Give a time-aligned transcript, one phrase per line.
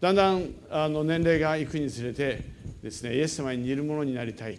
[0.00, 2.44] だんだんあの年齢がいくにつれて
[2.82, 4.58] ですねイエス様に似るものになりたい、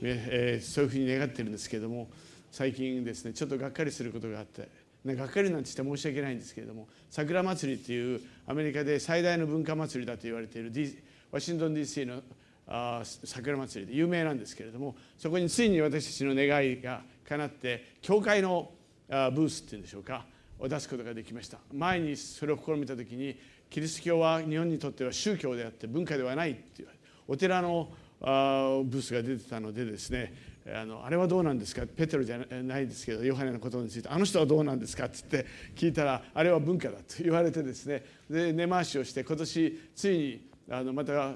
[0.00, 2.08] えー、そういうふうに願ってるんですけれども
[2.50, 4.68] 最近ですねちょっとがっかりすることがあって
[5.04, 10.98] ね、がっかりなんて言って申し訳ないんですけれども桜祭りっていうアメリカで最大の文化祭りだと言われている、D、
[11.30, 12.22] ワシントン DC の
[12.66, 18.70] あ桜祭りで有名なんですけれどもそこについに私たちの願いが叶って教会の
[19.10, 20.26] あブースっていうんでしょうか
[20.58, 21.58] を出すことができました。
[21.72, 23.38] 前にそれを試みた時に
[23.70, 26.88] キリスト教は日本にとっては宗教であって文化ではないっていう。
[27.26, 27.88] お寺の
[28.20, 30.34] あブースが出てたのでですね
[30.74, 31.82] あのあれはどうなんですか？
[31.86, 35.06] ペテロじゃないですけどヨハネのことについてあの人はどうなんですか？
[35.06, 41.34] って言って聞いたらあれは文化だと言われてですねで根回しをして今年ついにあのまた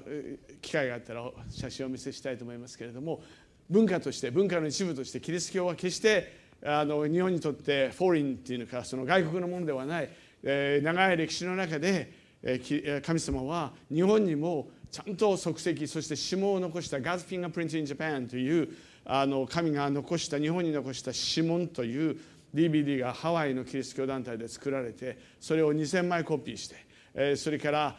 [0.61, 3.23] 機会があったら写真をお見せしたいと思いますけれども
[3.69, 10.09] 文化として文化の一部としてキリスト教は決してあの日本にとってフォーリンっていうのかその外国のものではない、
[10.43, 12.22] えー、長い歴史の中で、
[13.01, 18.69] 神様は日本にもちゃんと足跡そして指紋を残した God's fingerprint in Japan という
[19.05, 22.17] あの神が残した日本に残した指紋という
[22.53, 26.75] DVD がハワイのキリスト教団体で作られてそれを2000枚コピーして、
[27.15, 27.95] え、それから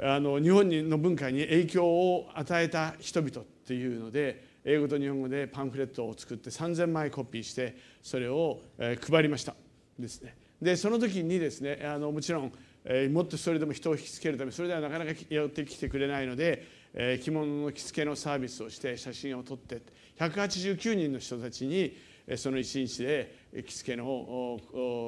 [0.00, 9.54] あの日本の文化に影響を与えた人々っていうので英語と日本語でパンフレットを作って3000枚コピーしてそれを配りました。
[9.98, 10.36] ですね。
[10.62, 12.52] でその時にですねあのもちろん
[13.10, 16.66] もっとそれでも人を引きつけるためそれではなかなか寄ってきてくれないので
[17.22, 19.82] 着物の着付けのサービスをして写真を撮って
[20.18, 21.94] 189人の人たちに
[22.36, 23.34] その一日で
[23.66, 24.58] 着付けの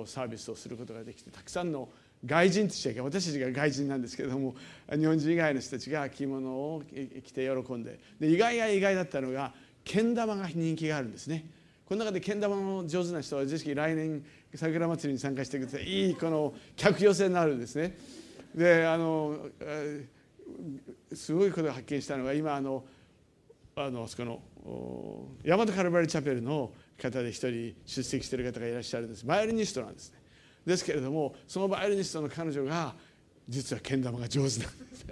[0.07, 1.89] サービスをすることができてたくさんの
[2.25, 4.55] 外人としては私たちが外人なんですけれども
[4.91, 6.83] 日本人以外の人たちが着物を
[7.25, 11.47] 着て喜んでで意外や意外だったのがけん玉が人気があるんですね。
[11.87, 15.85] この中でけん玉の上手な人はぜひ来年桜祭りに参加してください。
[15.85, 17.97] いいこの客寄せになるんですね。
[18.55, 19.49] であの
[21.13, 22.85] すごいことを発見したのが今あの
[23.77, 24.43] あのそこの
[25.45, 29.25] 大和カルバリチャペルの方で一人出席している方がいらっしゃるんです。
[29.25, 30.21] バイオリニストなんですね。
[30.67, 32.95] ですけれどもそのバイオリニストの彼女が
[33.49, 35.07] 実はけん玉が上手なんです。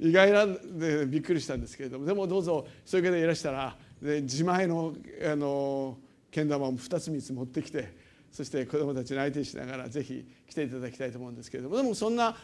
[0.00, 4.94] 意外なんでびっくりしたんですけれどもでもどうぞそういう方いらしたらで自前の
[5.24, 5.96] あの
[6.30, 7.92] けん玉を2つ3つ持ってきて
[8.32, 12.34] そして子どもたちに相手にしながらぜひ来ていただきたいと思うんですけれどもでもそんな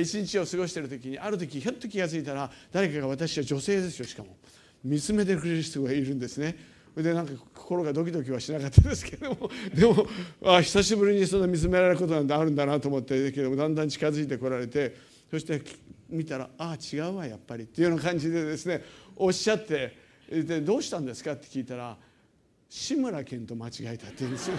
[0.00, 4.36] 一日を過ごしている時にある時ひょっと気が付いたら誰かが私は女性ですよしかも
[4.82, 6.56] 見つめてくれる人がいるんですね。
[6.96, 10.06] でなんか心がドキドキはしなかったですけども でも
[10.44, 14.94] あ久しぶりにそんな見つめられることなんてあるんだなと思ってけどもだんだん近づいてこられて
[15.28, 15.60] そして
[16.08, 18.84] 見たら「ああ違うわやっぱり」っていうような感じでですね
[19.16, 19.92] おっしゃって
[20.30, 21.98] で「どうしたんですか?」って聞いたら
[22.70, 24.56] 「志村けんと間違えた」って言うんですよ。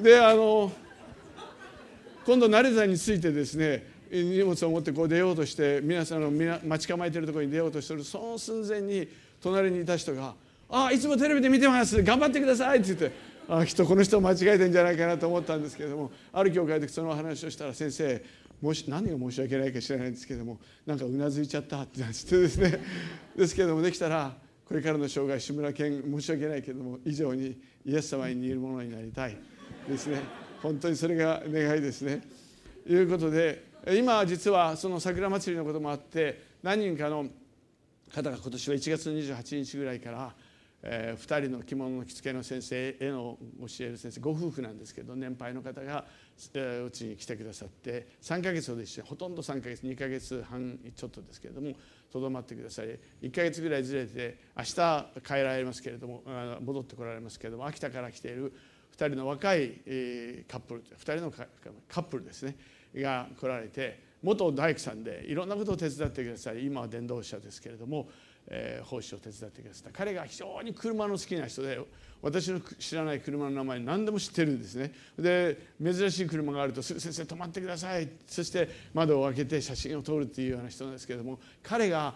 [0.00, 0.72] であの
[2.26, 9.08] 今度成田についてですね荷物を持ってこう出ようとして皆さんの待ち構えてるところに出ようとしてるその寸前に
[9.40, 10.34] 隣にいた人が
[10.68, 12.02] 「あいつもテレビで見てます。
[12.02, 13.12] 頑張ってください」って言って
[13.48, 18.22] あきっとこの人間違えてんじゃないかなと思ったんですけれどもある教会でその話をしたら先生
[18.60, 22.80] もし何が申し訳ないか知らないんですけれどもなんかうなずいちゃったって言ってですね。
[23.36, 29.36] ですけれどもできたらこれからの生涯志村けん申し訳ないけれども以上にイエス様に似るものになりたい。
[29.88, 30.20] ですね
[30.62, 32.22] 本当にそれが願いですね。
[32.86, 33.64] ということで
[33.98, 37.26] 今実はその桜祭りのこともあって何人かの
[38.12, 40.34] 方が今年は1月28日ぐらいから、
[40.82, 46.04] えー、2人の着物の着付けの先生への教える先生ご夫婦なんですけど年配の方が
[46.84, 51.72] うち、に来てくださって3ヶ月ほど一緒にほとんど3ヶ月2ヶ月半ちょっとですけれども
[52.12, 56.22] とどまってください1ヶ月ぐらいずれて明日帰られますけれども
[56.60, 58.52] 戻ってこられますけれども秋田から来ている
[58.98, 59.72] 2人の若い、
[60.48, 62.56] カップル2人のカップルですね
[62.94, 66.64] が来られて元大工さんでいろんなことを手伝ってください。
[66.64, 68.08] 今は電動車ですけれども、
[68.48, 71.78] えー、奉仕を手伝ってくださった彼が非常に車の好きな人で
[72.22, 74.92] 私の知らない車の名前何でも知ってるんですね。
[75.18, 82.14] で珍しい車があると「先生止まってください」そして窓を開けて写真を撮るっていうような人なんですけれども彼が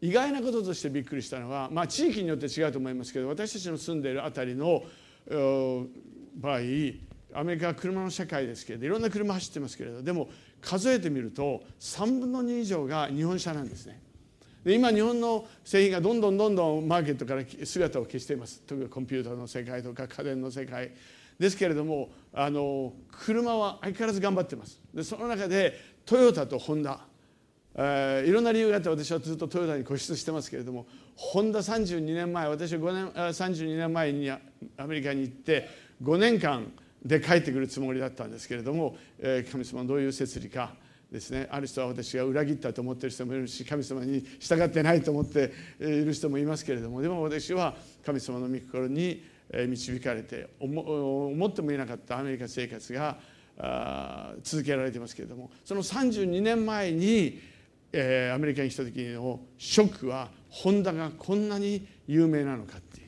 [0.00, 4.82] 意外なこととしてびっくりしたのは、まあ、地域によって違うと思いますけど私たちの住んでいる辺りの
[6.34, 6.58] 場合
[7.34, 10.28] アメリカは車の社会ですけれどいろんな車走ってますけれどでも
[10.60, 14.00] 数えてみると3分の2以上が日本車なんですね。
[14.64, 18.62] で今日本の製品がどんどんどんどんマーケットから姿を消しています。
[18.66, 20.92] 特にコンピューターの世界とか家電の世界。
[21.38, 24.80] ですけれどもあの車は相変わらず頑張ってます。
[24.94, 27.00] でその中でトヨタとホンダ、
[27.74, 30.86] えー、いろんな理由があって私はずっとトヨタに固執してますけれども
[31.16, 34.40] ホンダ32年前私は5年32年前にア
[34.86, 35.68] メリカに行って
[36.02, 36.72] 5年間
[37.04, 40.74] で帰ってくるつもりだったんですけれども、え、神様どういう摂理か
[41.10, 49.22] ですねある人は私が裏切ったと思ってる人もいるし神様に従ってないと思っている人もいますけれどもでも私は神様の御心に
[49.68, 53.18] 導かれて思ってもいなかったアメリカ生活が
[54.42, 57.40] 続けられてますけれどもその32年前に、
[57.92, 63.01] え、アメリカに来た時のショックはホンダがこんなに有名なのかっていう。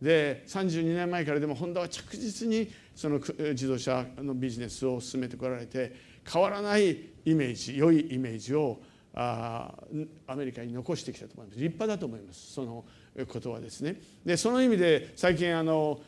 [0.00, 5.92] で32年前からでもホンダは着実にその自動車のビジネスを進めてこられて
[6.30, 8.80] 変わらないイメージ良いイメージを
[9.14, 9.72] あ
[10.26, 11.58] アメリカに残してきたと思います。
[11.58, 12.52] 立派だと思います。
[12.52, 12.84] その
[13.26, 14.00] ことはですね。
[14.24, 16.00] でその意味で最近あの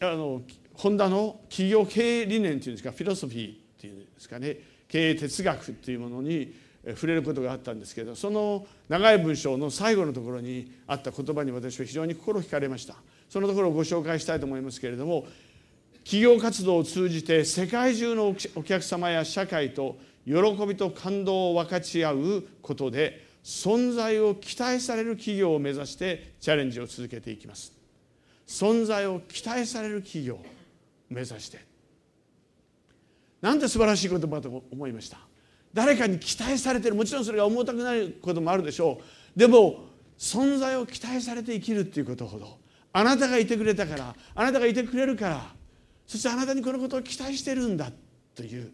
[0.00, 0.42] あの
[0.74, 4.58] ホンダの企業経営理念というんですかフィロソフィーっていうんですかね。
[4.88, 6.52] 経営哲学というものに
[6.94, 12.94] 触れることがあったんですけどその長い文章の最後のところにあった言葉に私は非常に心惹かれました。
[13.28, 15.26] そのところをご紹介したいと思いますけれども
[16.04, 20.34] 企業活動を通じて世界中のお客様や社会と喜
[20.66, 27.72] びと感動を分かち合うことで存在を期待される企業を目指してチャレンジを続けていきます。
[28.46, 30.44] 存在を期待される企業を
[31.08, 31.64] 目指して。
[33.40, 35.18] なんて素晴らしい言葉と思いました。
[35.76, 38.98] 誰かに期待されてるもちろんそれが重たくなることもあるでしょ
[39.36, 39.38] う。
[39.38, 39.84] でも
[40.16, 42.58] 存在を期待されて生きるっていうことほど
[42.94, 45.46] あなたがいてくれたからあなたがいてくれるから
[46.06, 47.92] そしてあなたにこのことを期待してるんだ
[48.34, 48.72] という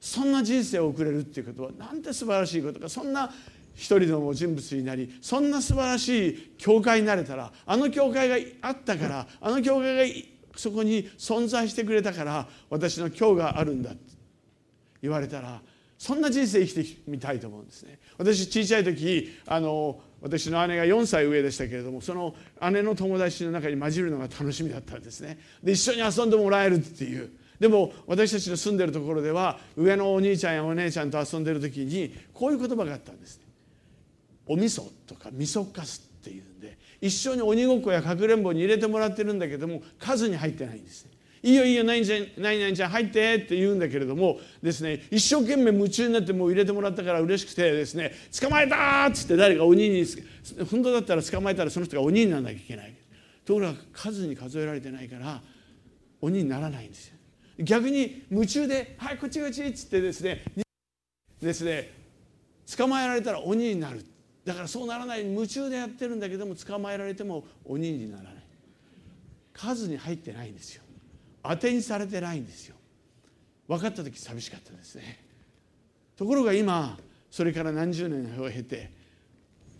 [0.00, 3.30] そんな人生を送れるっていうことはなんて素晴らしいことかそんな
[3.74, 14.00] 一人の人物になりそんな素晴らしい教会になれたらあの教会があったからあの教会がそこに存在してくれたから私の今日があるんだって
[15.02, 15.60] 言われたら
[15.98, 17.98] そんな人生生きてみたいと思うんですね。
[18.18, 22.34] 私小さい時あの私の姉が4歳上でしたけれどもその
[22.72, 25.38] 姉の友達の中に混じるのが楽しみだったんですね。
[25.62, 27.30] で一緒に遊んでもらえるっていう。
[27.60, 33.44] でも私たちの住んでるところでは上のお兄ちゃんやお姉ちゃんと遊んでる時にこういう言葉があったんですね。
[34.46, 41.12] お味噌とか味噌かすっていうんで一緒に鬼ごっこやかくれんぼに入れてもらってるんだけども数に入ってないんですね。
[41.44, 50.06] いいよいいよ何々何々ちゃん入ってって言うんだけれどもですね一生懸命夢中になってもう入れてもらったから嬉しくてですね捕まえたっつって誰か鬼に
[50.70, 52.94] 本当だったら捕まえたらその人が鬼にならなきゃいけない。
[53.44, 55.42] ところが数に数えられてないから
[56.22, 57.16] 鬼にならないんですよ。
[57.58, 60.42] 逆に夢中で「はいこっちこっち」っつってですね
[61.42, 61.90] ですね
[62.74, 64.02] 捕まえられたら鬼になる。
[64.46, 68.34] だからそうならない夢中でやってるんだけども捕まえられても鬼にならない。
[69.52, 70.83] 数に入ってないんですよ。
[71.44, 72.76] 当てにされてないんですよ。
[73.68, 75.20] 分かった時寂しかったですね。
[76.16, 76.98] ところが今
[77.30, 78.90] それから何十年を経て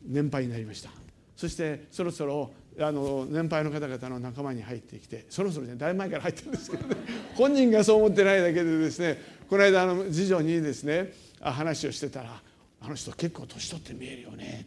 [0.04, 0.90] 年配になりました。
[1.36, 6.96] そしてそろそろあの年配の方々の仲間に入ってきてそろそろねだいぶ前から入ってるんですけどね。
[7.34, 9.18] 本人がそう思ってないだけでですね
[9.48, 12.42] この間あの次女にですね話をしてたら
[12.80, 14.66] 「あの人結構年取って見えるよね」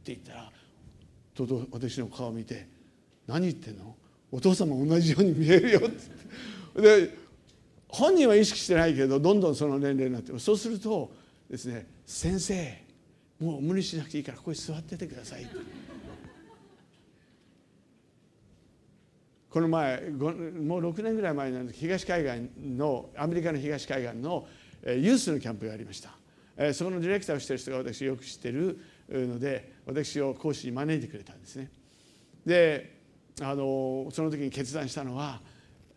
[0.00, 0.52] って言ったら
[1.34, 2.66] とうとう私の顔を見て
[3.26, 3.96] 「何言ってんの？
[4.30, 5.90] お父様同じように見えるよ」っ
[6.74, 6.82] て。
[6.82, 7.16] で
[7.88, 11.10] 本人は意識してないけどどんどんその年齢になってそうすると
[11.50, 12.84] ですね「先生
[13.40, 15.46] もう無理しなくていいからここに座っててください」
[19.50, 20.30] この前もう
[20.90, 21.80] 6年ぐらい前なんです。
[21.80, 24.46] 東海岸のアメリカの東海岸の
[24.84, 26.10] ユースのキャンプがありました。
[26.74, 31.70] そこのディレクターをしてる人が私よく知ってるので私を講師に招いてくれたんですね。
[32.44, 32.97] で
[33.40, 35.40] あのその時に決断したのは、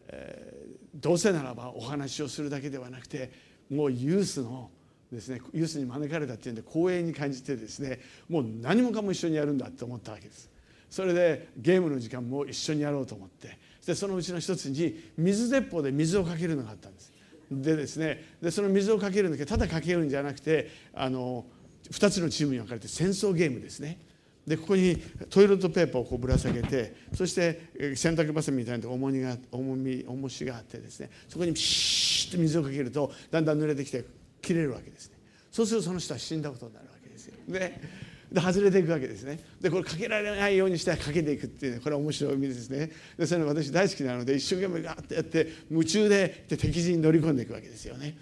[0.08, 3.32] えー、どうせならばお話をするだけではなくて
[3.70, 4.70] もうユースの
[5.12, 10.50] ですねユースに招かれたっていうんで光栄に感じてですねもう何もかも一緒にやるんだと思ったわけです。
[10.90, 17.14] それでゲームの時間も一緒にやろうと思ってでそのうちの一つに水鉄砲で水をかけるのがあったんです。
[17.50, 21.46] でですねでその水をかけるんだけどただかけるんじゃなくてあの
[21.92, 24.00] 2つのチームに分かれて戦争ゲームですね。
[24.52, 24.98] でここに
[25.30, 34.04] トイレットペーパーをこうぶら下げてそして洗濯バサミみたいな重みが重み重しがあってですねそこにピシッと水をかけるとだんだん濡れてきて
[34.42, 35.16] 切れるわけですね。
[35.54, 37.36] そうするとその人は死んだことになるわけですよ。
[37.48, 37.80] で
[38.30, 39.40] で外れていくわけですね。
[39.62, 42.92] でこれかけられないようにしてかけていくっていうこれは面白い意味ですね。
[43.18, 48.18] でそれ私大好きなので一生懸命ガーッてやって夢中でで敵陣に乗り込んでいくわけですよね。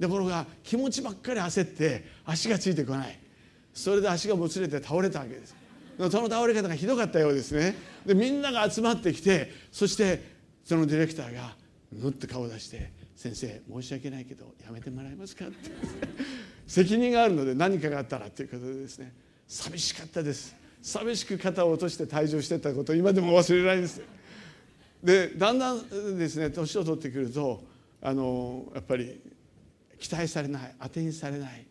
[0.00, 3.16] ところが気持ちばっかり焦って足がついてこない。
[3.72, 5.59] それで足がもつれて倒れたわけです。
[6.08, 7.74] その倒れ方がひどかったようですね。
[8.06, 10.22] でみんなが集まってきてそして
[10.64, 11.56] そのディレクターが
[11.92, 15.56] ぬって顔を出して「先生申し訳ないけどやめてもらえますか?」って。
[16.66, 19.12] 責任があるので何かがあったらということでですね。
[19.48, 20.54] 寂しかったです。
[20.80, 24.00] 寂しく肩を落として退場してたこと今でも忘れないです。
[25.02, 27.62] でだんだんですね年を取ってくると
[28.00, 29.20] あのやっぱり
[29.98, 31.66] 期待されない当てにされない。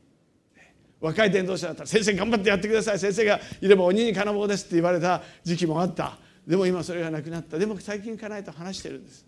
[1.02, 3.00] 若い伝道者だったら先生頑張ってやってください。
[3.00, 6.18] 先生がいれば鬼に金棒ですって言われた時期もあった。
[6.46, 7.58] でも今それがなくなった。
[7.58, 9.26] でも最近家内と話してるんです。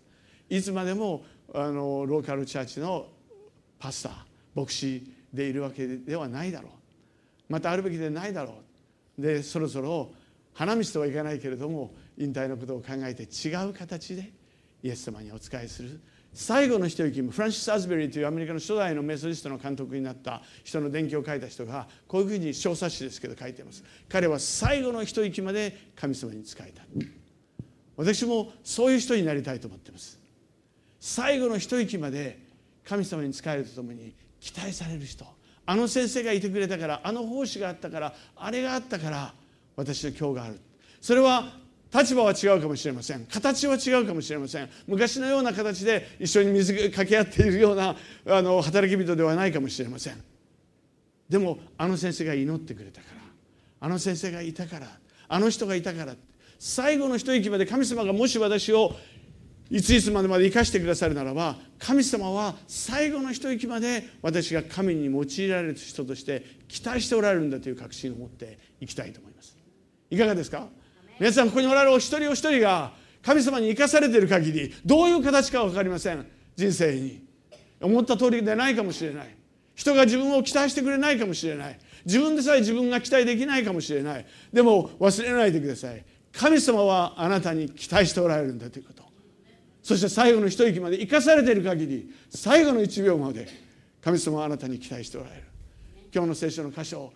[0.50, 1.24] いつまでも
[1.54, 3.06] あのローカルチャーチの
[3.78, 4.12] パスター
[4.54, 6.70] 牧師でいるわけではないだろう。
[7.48, 8.56] またあるべきでないだろ
[9.18, 9.22] う。
[9.22, 10.12] でそろそろ
[10.52, 14.30] 花道とはいかないけれども引退のことを考えて違う形で
[14.82, 16.00] イエス様にお仕えする。
[16.34, 23.84] 最後の一息フランシス・アズベリーというアメリカの初代のメソジストの監督になった人の伝記を書いた人がこういうふうに小冊子ですけど書いています。
[24.08, 26.82] 彼は最後の一息まで神様に仕えた。
[27.96, 30.18] 私もそういう人になりたいと思っています。
[30.98, 32.38] 最後の一息まで
[32.84, 35.26] 神様に仕えるとともに期待される人。
[35.66, 39.34] あの先生がいてくれたからあの奉仕があったからあれがあったから
[39.76, 40.60] 私の今日がある。
[41.00, 41.60] それは
[41.92, 43.26] 立場は違うかもしれません。
[43.26, 44.68] 形は違うかもしれません。
[44.86, 47.96] 昔のような形で一緒に水かけ合っているような
[48.26, 50.22] あの働き人ではないかもしれません。
[51.28, 53.20] でもあの先生が祈ってくれたから
[53.80, 54.88] あの先生がいたから
[55.28, 56.14] あの人がいたから
[56.58, 58.94] 最後の一息まで神様がもし私を
[59.70, 69.56] いついつまでまで生かしてくださるならば神様は最後の一息まで私が神に用いられる人として期待しておられるんだという確信を持っていきたいと思います。
[70.10, 70.68] いかがですか？
[71.22, 72.90] 皆さんここにおられるお一人お一人が
[73.22, 76.26] 神様に生かされている限りどういう形か分かりません。
[76.56, 77.24] 人生に
[77.80, 79.36] 思った通りでないかもしれない。
[79.76, 81.78] 人が自分を期待してくれないかもしれない。
[82.04, 84.26] 自分でさえ自分が期待できないかもしれない。
[84.52, 86.04] でも忘れないでください。
[86.32, 89.04] 神様はあなたに期待しておられるんだということ。
[89.80, 93.46] そして最後の一息まで生かされている限り最後の1秒まで
[94.00, 95.42] 神様はあなたに期待しておられる。
[96.12, 97.12] 今日の聖書の箇所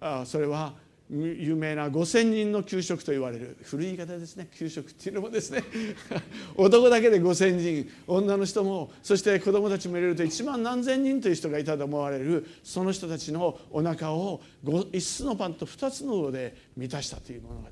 [0.00, 0.72] あそれは
[1.10, 3.56] 有名な5,000人の給食と言われる。
[3.64, 4.48] 古い言い方ですね。
[4.56, 5.64] 給食っていうのもですね。
[6.56, 17.66] 男だけで5,000人女の人もそして子供たちも入れると1万何千人という人がいたと思われるその人たちのお腹を5つのパンと2つの魚で満たしたという物語。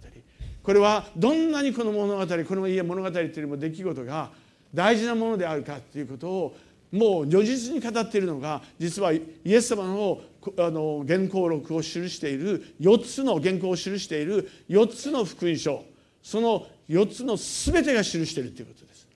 [0.62, 4.32] これはどんなにこの物語この家物語というよりも出来事が
[4.74, 6.56] 大事なものであるかということを
[6.90, 10.20] もう如実に語っているのが実はイエス様の
[10.58, 15.84] あの原稿録を記している4つの原稿を記している4つの福音書。
[16.22, 19.08] その4つの全てが記しているということです。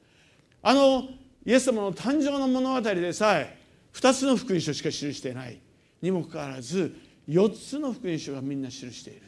[0.63, 1.09] あの
[1.45, 3.59] イエス様の誕生の物語でさえ
[3.95, 5.59] 2つの福音書しか記していない。
[6.01, 6.95] にもかかわらず
[7.29, 9.23] 4つの福音書がみんな記している。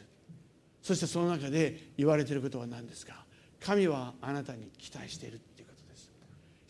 [0.81, 3.25] そしてその中で言われていることは何ですか？
[3.59, 5.41] 神はあなたに期待している。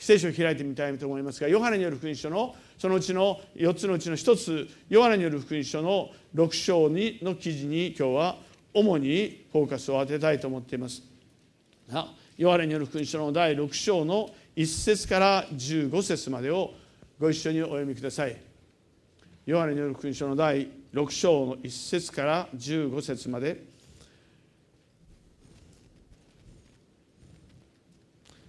[0.06, 8.38] 聖書を開いてみたいと思いますがヨハネによる福音書のそのうちの4つのうちの1つヨハネによる福音書の6章にの記事に今日は
[8.72, 11.02] 主にフォーカスを当てたいと思っています。
[12.38, 16.76] ヨハネによる福音書の第6章の1節から15節までを
[17.20, 18.38] ご一緒にお読みください。
[19.48, 23.64] ヨハネによる福音書の第6章の1節から15節まで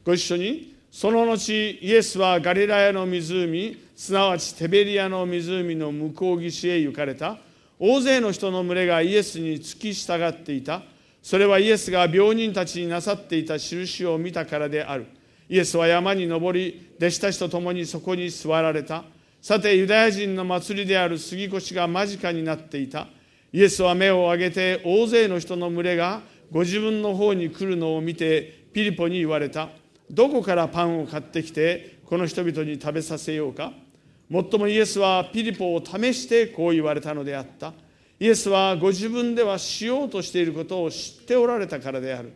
[0.04, 7.36] ご一緒にその後イエスはガリラヤの湖すなわちテベリアの湖の向こう岸へ行かれた。
[7.78, 10.80] 大勢の人の群れがイエスに付き従っていた。
[11.22, 15.06] それはイエスが病人たちになさっていた印を見たからである。
[15.50, 19.04] イエスは山に登り弟子たちと共にそこに座られた。
[19.42, 23.06] さてユダヤ人の祭りである杉越が間近になっていた。
[23.52, 29.68] イエスは目を上げて大勢の人の群れがご自分の方に来るのを見てピリポに言われた。
[30.10, 33.72] どこからパンを買ってきてこの人々に食べさせようか。
[34.28, 37.72] もっともイエスはピリポを試してこう言われたのであった。
[38.18, 42.32] イエスはご自分ではしようとしていることを知っておられたからである。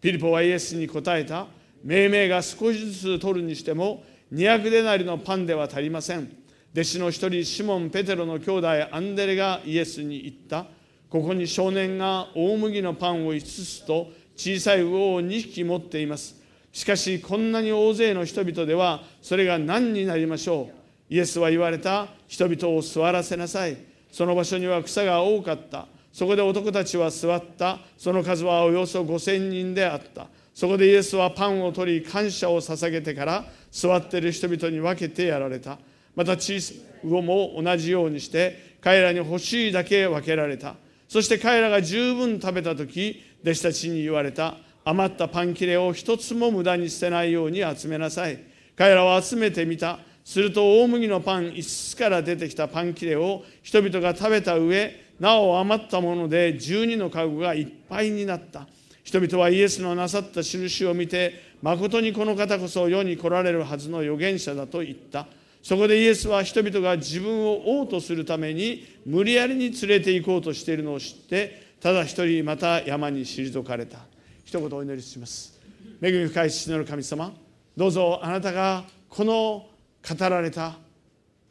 [0.00, 1.46] ピリポはイエスに答えた。
[1.82, 6.30] 命名が少しずつ取るにしても200デナリのパンでは足りません。
[6.72, 10.66] 弟子の一人シモン・ペテロの兄弟アンデレがイエスに言った。
[11.08, 13.42] ここに少年が大麦のパンを5
[13.82, 16.43] つと小さい魚を2匹持っています。
[16.74, 20.68] しかしこんなに大勢の人々ではそれが何になりましょ
[21.08, 21.14] う？
[21.14, 23.76] イエスは言われた人々を座らせなさい。
[24.10, 25.86] その場所には草が多かった。
[26.12, 27.78] そこで男たちは座った。
[27.96, 30.26] その数はおよそ5000人であった。
[30.52, 35.78] そこでイエスはパンを取り感謝を捧げてから座っている人々に分けてやられた。
[36.16, 40.74] また小さい魚も同じようにして彼らに欲しいだけ分けられた。
[41.08, 44.56] そして彼らが十分食べた時弟子たちに言われた。
[44.84, 48.38] 余ったパン切れを一つも無駄に捨てないように集めなさい。
[48.76, 49.98] 彼らは集めてみた。
[50.24, 58.66] すると大麦のパン5つから出てきたパン切れを人々が食べた上なお余ったもので12の籠がいっぱいになった。
[59.02, 65.26] 人々はイエスのなさった印を見て誠にこの方こそ世に来られるはずの預言者だと言った。
[65.62, 73.98] そこでイエスは人々が自分を王とするために無理やりに連れて行こうとしているのを知ってただ一人また山に退かれた。
[74.44, 75.58] 一言お祈りします。
[76.02, 77.32] 恵み深い父なる神様
[77.76, 79.66] どうぞあなたがこの
[80.06, 80.76] 語られた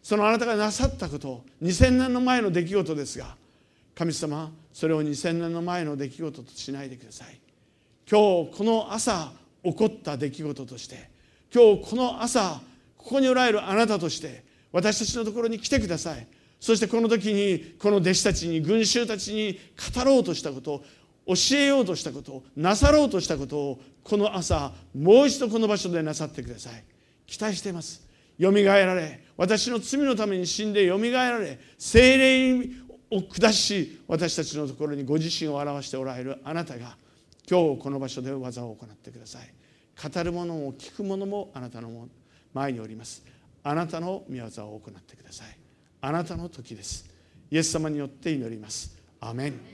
[0.02, 3.36] そのあなたがなさったこと2000年の前の出来事ですが
[3.96, 7.40] 神様それを2000年の前の出来事としないでください。
[8.10, 9.32] 今日この朝
[9.64, 11.10] 起こった出来事として
[11.54, 12.62] 今日この朝
[12.98, 16.28] ここにおられるあなたとして私たちのところに来てください。
[16.60, 19.60] そしてこの時にこの弟子たちに群衆たちに
[19.94, 20.84] 語ろうとしたこと
[21.26, 26.84] 教えようとしたことなさろうとしたことをこの朝もう一度この場所でなさってください。
[27.26, 28.06] 期待しています。
[28.38, 32.70] よみがえられ私の罪のために死んでよみがえられ精霊
[33.12, 36.98] を下し私たちのところにご自身を表しておられるあなたが
[37.50, 39.54] 今日この場所で技を行ってください。
[40.02, 42.08] 語る者も聞く者もあなたの
[42.54, 43.24] 前におります。
[43.64, 45.58] あなたの御業を行ってください。
[46.02, 47.10] あなたの時です。
[47.50, 48.98] イエス様によって祈ります。
[49.22, 49.73] アメン。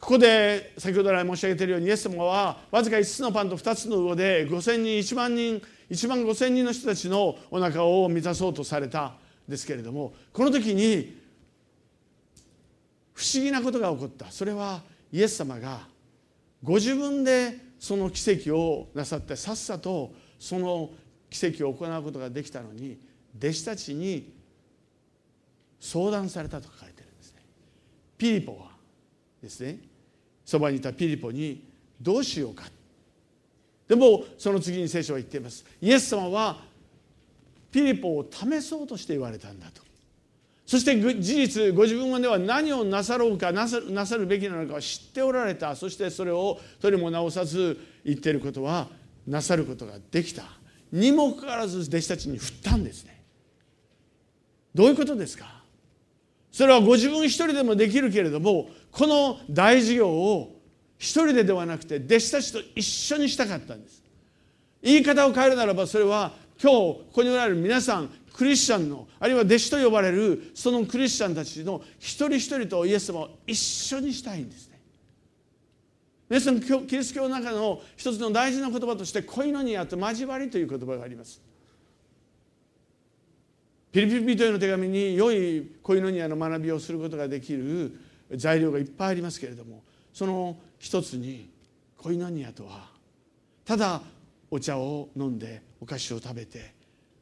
[0.00, 9.12] ここで先ほど来申し上げているようにイエス様はわずか5つのパンと2つの魚で5000人1万人1万5000人の人たちのお腹を満たそうとされたん
[9.48, 11.18] ですけれどもこの時に
[13.12, 15.80] 不思議なことが起こったそれはイエス様が
[16.62, 20.90] ご自分でその奇跡をなさってさっさとその
[21.30, 22.98] 奇跡を行うことができたのに
[23.36, 24.32] 弟子たちに
[25.80, 27.42] 相談されたと書かれてるんですね。
[28.16, 28.67] ピリポは
[29.42, 29.78] ですね。
[30.44, 31.64] そばにいたピリポに
[32.00, 32.64] どうしようか。
[33.86, 35.64] でもその次に聖書は言っています。
[35.80, 36.62] イエス様は
[37.70, 39.82] ピリポを試そうとして言われたんだと。
[40.66, 45.74] そして事実ご自分では何をなさろうかなさなさるべきなのかを知っておられた。
[45.74, 48.88] そしてそれを取りも直さず言っていることは
[49.26, 50.44] なさることができた。
[50.92, 53.22] にもかかわらず弟子たちに振ったんですね。
[54.74, 55.57] どういうことですか？
[56.58, 60.56] それはご自分一人でもできるけれどもこの大事業を
[60.98, 64.02] 一人でではなくて弟子たちと一緒にしたかったんです
[64.82, 74.80] 言い方を変えるならばそれは今日ここにおられる皆さんクリスチャンのあるいは弟子と呼ばれるそのクリスチャンたちの一人一人とイエス様を一緒にしたいんですね。
[76.28, 81.40] 皆さんキリスト教の中の一つの大事な言葉として恋のニアと交わりという言葉があります。
[83.90, 87.98] ピリピリ人への手紙に良い恋のニアの学びをすることができる
[88.36, 91.50] 材料がいっぱいありますけれどもその一つに
[91.96, 92.90] 恋のニアとは
[93.64, 94.02] ただ
[94.50, 96.72] お茶を飲んでお菓子を食べて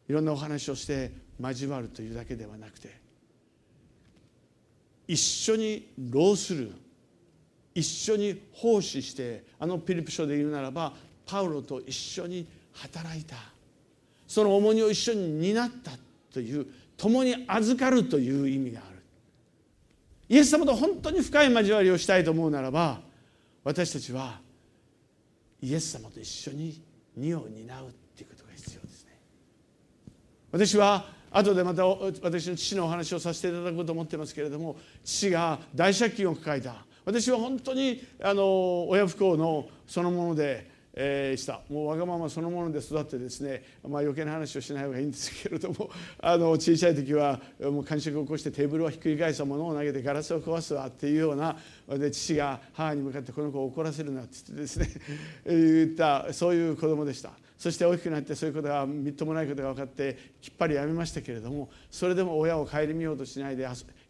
[0.08, 3.06] いろんなお話をして交わるというだけではなくて
[5.08, 6.72] 一緒に労する
[7.74, 10.94] 一緒に奉仕してあのピリピ書で言うならば
[11.26, 13.36] パウロと一緒に働いた。
[14.26, 15.92] その重荷を一緒に担った。
[16.36, 16.66] という
[16.98, 18.98] 共に預かるという意味がある。
[20.28, 23.00] イエス様と本当に深い交わりをしたいと思うならば
[23.64, 24.38] 私たちは
[25.62, 26.82] イエス様と一緒に
[27.16, 29.18] 荷を担うということが必要ですね。
[30.52, 36.84] 私は後でまた私の父のお話をさせていただこうと思ってますけれども父が大借金を抱えた。
[37.06, 54.88] 私は本当にあの親不幸のそのもので、えー、したもうわがままそのもので育ってですね、まあ、余計な話をしない方がいいんですけれども あの小さい時はもう感触を起こしてテーブルをひっくり返したものを投げてガラスを壊すわっていうようなで父が母に向かってこの子を怒らせるなって言ってですね
[55.46, 57.32] 言ったそういう子供でした。
[57.58, 63.66] そして大きくなってそういうことがみっともないことが分かってきっぱりやめましたけれどもそれでも親を顧みようとしないで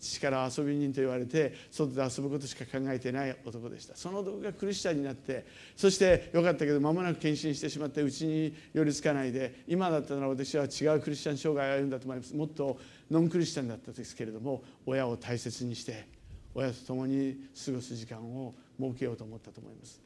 [0.06, 3.96] 父から遊び人と言われて外で遊ぶことしか考えてない男でした。
[3.96, 12.34] その男がクリスチャンになってそしてよかったけど間もなく献身してしまってうちに寄りつかないで今だったら私は違うクリスチャン生涯を歩んだと思います。
[12.34, 12.78] もっと
[13.10, 16.06] ノンクリスチャンだったですけれども親を大切にして
[16.54, 20.00] 親と共に過ごす時間を設けようと思ったと思います。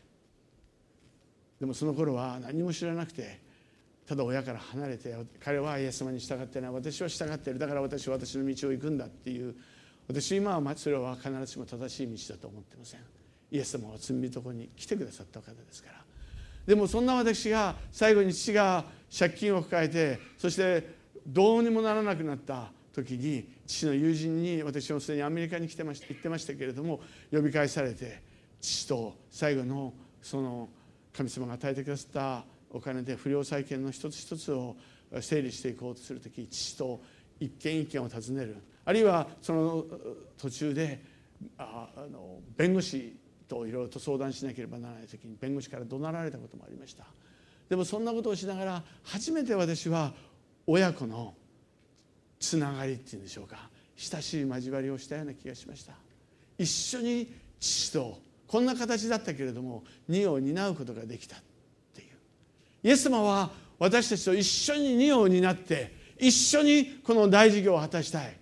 [1.60, 3.40] でもその頃は何も知らなくて
[4.06, 6.70] ただ親から離れて彼はイエス様に従ってない。
[6.72, 7.60] 私は従っている。
[7.60, 9.54] だから私は私の道を行くんだっていう
[10.10, 13.00] 私今はそれは必ずしも正しい道だと思ってません。
[13.52, 16.04] イエス様は罪人に来てくださった方ですから。
[16.66, 18.84] でもそんな私が最後に父が
[19.16, 20.96] 借金を抱えてそして
[21.26, 27.00] どうにもならなくなった時に父の友人に私もすでにアメリカに来てました行ってましたけれども
[27.32, 28.20] 呼び返されて
[28.60, 30.68] 父と最後のその
[31.12, 34.76] 神様が与えてくださったお金で不良債権の一つ一つを
[35.20, 37.00] 整理していこうとする時父と
[37.40, 38.56] 一軒一軒を訪ねる。
[38.90, 39.84] あるいはその
[40.36, 41.00] 途中で
[41.56, 47.04] あの弁護士といろいろと相談しなければならない時に弁護士から怒鳴られたこともありました。
[47.68, 50.12] でもそんなことをしながら初めて私は
[50.66, 51.34] 親子の
[52.40, 55.92] つながりっていうんでしょうか親しい交わりをしたような気がしました。
[56.58, 61.38] 一緒に父とこんな形だったけれども荷を担うことができたっ
[61.94, 62.08] ていう。
[62.82, 68.39] イエス様は私たちと一緒に荷を担って一緒にこの大事業を果たしたい。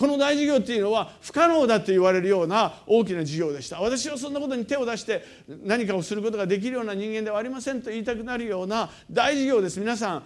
[0.00, 3.82] この大事業っていうのは不可能だと言われるような大きな事業でした。
[3.82, 5.22] 私はそんなことに手を出して
[5.62, 9.78] 何かをすることができるような人間ではありませんと言いたくなるような大事業です。
[9.78, 10.22] 皆さん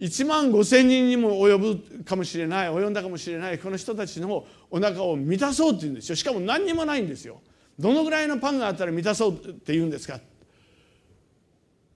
[0.00, 6.16] 1万5千人にも及ぶかもしれない及んだかもしれないこの人たちのお腹を満たそうって言うんですよ。
[6.16, 7.42] しかも何にもないんですよ。
[7.78, 10.18] どのぐらいのパンがあったら満たそうって言うんですか。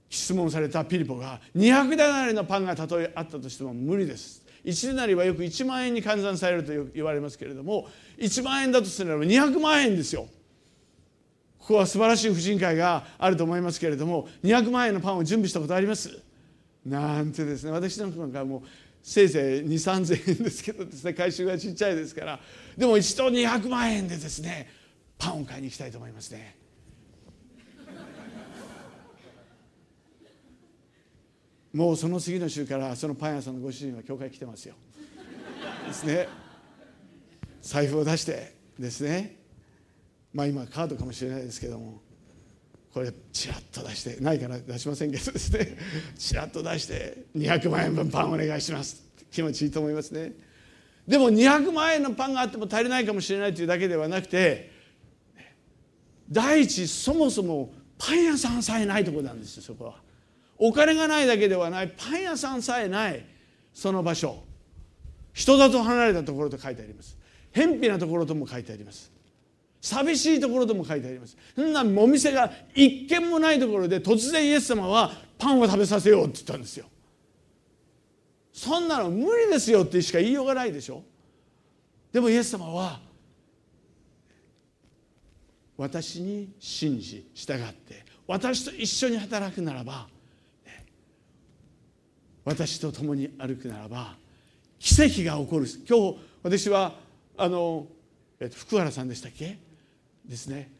[0.07, 4.38] 質問されたピリポが200ダナリのパンがたとえあったとしても無理です。
[4.65, 10.27] 1デナリはよく1万円に換算されると言われますけれども1万円だとすれば200万円ですよ。
[11.59, 16.09] ここは素晴らしい婦人会があると思いますけれども200万円のパンを準備したことあります？
[16.85, 17.71] なんてですね。
[17.71, 18.61] 私なんかもう
[19.03, 21.13] せいぜい2 3 0円ですけどですね。
[21.13, 22.39] 回収がちっちゃいですから。
[22.77, 24.69] でも一度200万円でですね
[25.17, 26.58] パンを買いに行きたいと思いますね。
[31.73, 34.75] もうその次の週からそのパン屋さんのご主人は教会来てますよ。
[35.87, 36.27] ですね。
[37.61, 39.37] 財布を出してですね。
[40.33, 42.01] まあ今カードかもしれないですけども。
[42.93, 45.77] これチラッと出してないから出しませんけどですね。
[46.17, 49.03] チラッと出して200万円分パンお願いします。
[49.31, 50.33] 気持ちいいと思いますね。
[51.07, 54.71] でも200万円のパンがあっても足りないかもしれないというだけではなくて
[56.29, 60.08] 第一そもそもパン屋さんさえないとこなんですよそこは。
[60.59, 63.25] お金がないだけではないパン屋さんさえない
[63.73, 64.43] その場所。
[65.33, 67.17] 人里離れたところと書いてあります。
[67.51, 69.11] 偏僻なところとも書いてあります。
[69.81, 71.37] 寂しいところとも書いてあります。
[71.55, 76.87] そんなお店が一軒もないところで突然イエス様はパンを食べさせようって言ったんですよ。
[78.51, 81.03] そんなの無理ですよってしか言いようがないでしょ。
[82.11, 82.99] でもイエス様は
[85.77, 90.07] 私に信じ従って私と一緒に働くならば
[92.45, 94.15] 私と共に歩くならば
[94.79, 95.67] 奇跡が起こる。
[95.87, 96.95] 今日私は
[97.37, 97.87] あの、
[98.39, 99.57] えっと、福原さんでしたっけ？
[100.25, 100.71] ですね。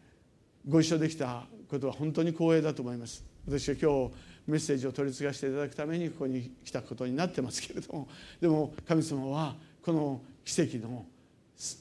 [0.67, 3.24] ご一緒できたことは本当に光栄だと思います。
[3.48, 4.13] 私は今日
[4.48, 8.08] メッセージを取り継がせていただくためにここに来たことになってますけれども。
[8.39, 11.06] でも神様はこの奇跡の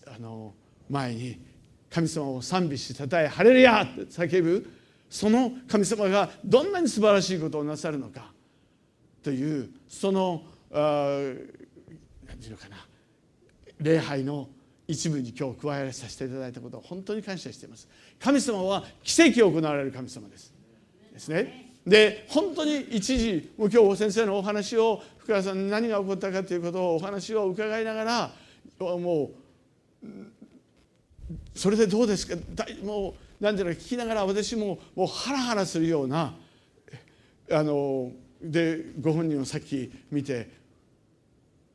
[0.06, 0.54] あの
[0.90, 1.40] 前に
[1.90, 4.70] 神様を賛美したたえ「ハレルヤ!」って叫ぶ
[5.08, 8.32] その神様がどんなに素晴らしいことをなさるのか。
[9.28, 10.80] というその何
[11.36, 12.78] て言うのかな
[13.78, 14.48] 礼拝の
[14.86, 17.86] 一部に今日加えさせていただいたことを本当に感謝しています。
[18.18, 20.54] 神様は奇跡を行われる神様です。
[21.12, 21.74] ですね。
[21.86, 28.30] で本当に一時もう今日先生のお話を福原さん何が起こったかということをお話を伺いながら
[28.80, 29.30] も
[30.02, 30.06] う
[31.54, 32.34] それでどうですか？
[32.82, 33.14] もう
[33.44, 36.34] 何ていうのか聞きながら私ももうハラハラするような
[37.50, 38.10] あの
[38.40, 40.51] でご本人をさっき見て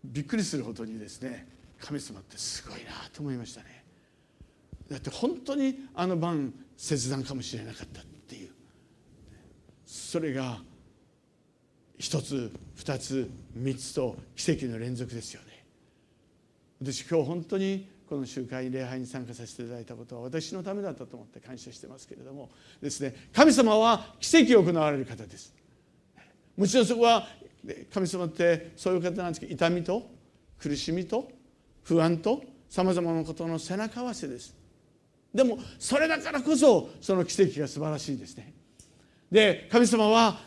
[0.03, 1.47] びっくりするほどにですね
[1.79, 3.83] 神様ってすごいなと思いましたね。
[4.89, 8.51] だって本当にあの晩切断かもしれなかったっていう。
[9.85, 10.59] それが
[11.97, 15.65] 一つ二つ三つと奇跡の連続ですよね。
[16.81, 22.49] 私今日本当にこの集会礼拝に参加させていただいたことは私のためだったと思って感謝してますけれども
[22.81, 25.53] ですね神様は奇跡を行われる方です。
[26.57, 27.27] もちろんそこは
[27.93, 30.09] 神様ってそういう方なんですけど痛みと
[30.59, 31.31] 苦しみと
[31.83, 34.55] 不安とさまざまなことの背中合わせです。
[35.33, 38.53] でもそれだからこそその奇跡が素晴らしいですね。
[39.31, 40.39] で神様は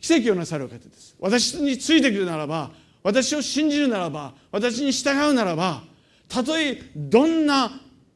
[0.00, 1.16] 奇跡をなさる方です。
[1.18, 2.70] 私についてくるならば
[3.02, 5.82] 私を信じるならば私に従うならば
[6.28, 7.70] たとえどんな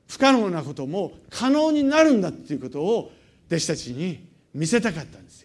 [0.09, 3.13] 不可能なことも可能になるんだっていうことを
[3.49, 5.44] 弟子たちに見せたかったんです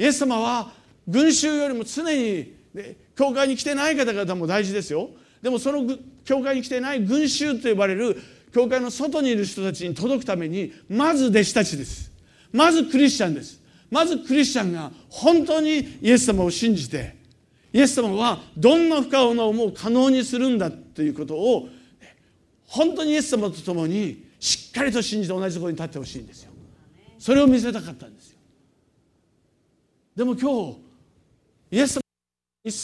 [0.00, 0.72] イエス様は
[1.06, 5.10] 群衆よりも常に、ね、教会に来てない方々も大事ですよ。
[5.42, 8.16] でもその教会に来てない群衆と呼ばれる
[8.50, 12.10] 教会の外にいる人たちに届くためにまず弟子たちです。
[12.50, 13.60] まずクリスチャンです。
[13.90, 17.16] まずクリスチャンが本当にイエス様を信じて
[17.70, 21.68] イエス様はどんな不可能なも可能にするんだということを
[22.64, 26.52] 本当にイエス様と共にしっかりと信じて同じところに立ってほしいんですよ。
[27.18, 28.39] それを見せたかったんですよ。
[30.16, 30.76] でも今日
[31.70, 32.00] イエス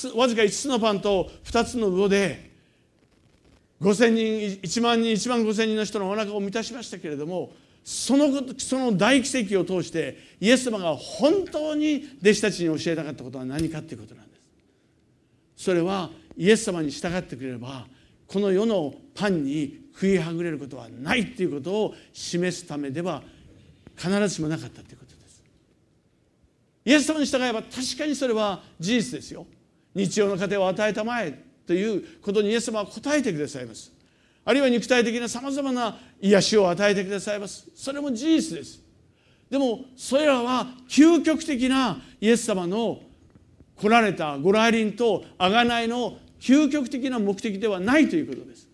[0.09, 2.51] 様わずか5つのパンと2つの魚で
[3.81, 7.53] 5000人1万人1万5000人の人のお腹を満たしましたけれども
[7.85, 8.27] その
[8.59, 14.35] その大奇跡を通してイエス様が本当に弟子たちに教えたかったことは何かということなんで
[15.57, 15.65] す。
[15.65, 17.87] それはイエス様に従ってくれれば
[18.27, 23.23] この世のパンに食いはぐれることはないということを示すためでは
[23.97, 25.06] 必ずしもなかったということ。
[26.87, 29.45] イエス様に従えば確かにそれは事実ですよ。
[29.93, 33.93] 日常の糧を与えたまえということにイエス様は答えてくださいます。
[34.45, 37.69] あるいは肉体的なさまざまな癒しを与えてくださいます。
[37.75, 38.81] それも事実です。
[39.51, 43.01] でもそれらは究極的なイエス様の
[43.75, 48.69] 来られたご来臨と贖いの究極的な目的ではないということです。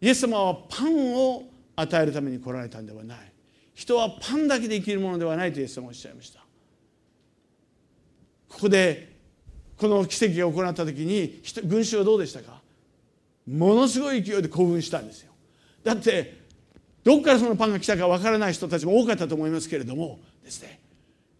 [0.00, 1.42] イエス様はパンを
[1.74, 3.29] 与えるために来られたんではない。
[3.80, 6.40] 人はパンだけで生きるものではないとイエス様おっしゃいました。
[8.50, 9.16] ここで
[9.78, 12.60] この奇跡を行った時に群衆はどうでしたか？
[13.48, 15.32] ものすごい勢いで興奮したんですよ。
[15.82, 16.40] だって
[17.04, 20.78] どこからそのパンが来たかわからない人たちも多かったと思いますけれどもですね。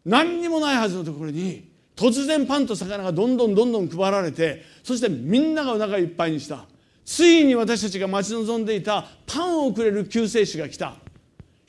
[0.06, 6.64] 何にもないはずのところに突然パンと魚がどんどんどんどん配られてそしてみんながお腹いっぱいにした。
[7.04, 10.94] ついに私たちが待ち望んでいたパンをくれる救世主が来た。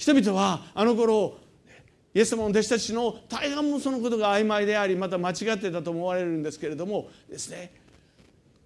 [0.01, 1.37] 人々はあの頃
[2.15, 7.71] イエス様の弟子たちの大半もそのことが曖昧でありまた間違ってたと思われるんですけれどもですね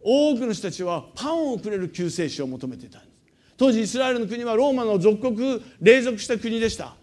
[0.02, 3.12] 多くの人たちはパンをくれる救世主を求めていたんです。
[3.58, 6.96] 当時イスラエルの国はローマの属国隷属した国でした。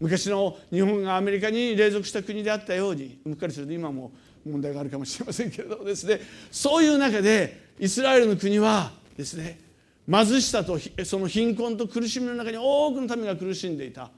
[0.00, 4.12] 昔の日本がアメリカに隷属した国であったようにうっかりすると今も
[4.46, 9.67] 問題があるかもしれませんけれどもですねそういう中でイスラエルの国はですね
[10.10, 14.10] 貧しさとその貧困と苦しみの中に多くの民が苦しんでいた。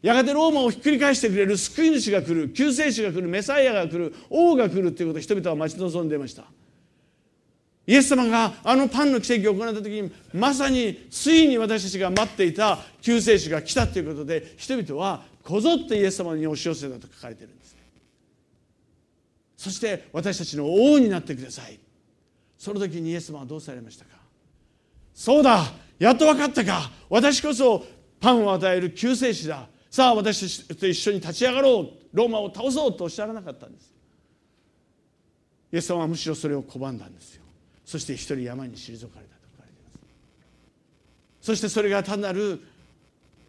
[0.00, 6.44] やがてローマをひっくり返してくれる救い主が来る救世主が来るメサイアが来る王が来るということを人々は待ち望んでいました。
[7.86, 17.76] イエス様があのパンの奇跡を行った時にまさについに私たちが待っていた救世主が来たということで人々はこぞってイエス様に押し寄せたと書かれているんです。
[19.56, 21.78] そして私たちの王になってください。
[22.58, 24.13] その時にイエス様はどうされましたか？
[25.14, 25.64] そうだ
[25.98, 26.90] やっと分かったか。
[27.08, 27.86] 私こそ
[28.20, 29.68] パンを与える救世主だ。
[29.90, 31.88] さあ私たちと一緒に立ち上がろう。
[32.12, 33.92] ローマを倒そうとおっしゃらなかったんです。
[35.72, 37.42] イエス様はむしろそれを拒んだんですよ。
[37.84, 39.90] そして一人山に退かれたと書かれていま
[41.40, 41.46] す。
[41.46, 42.60] そしてそれが単なる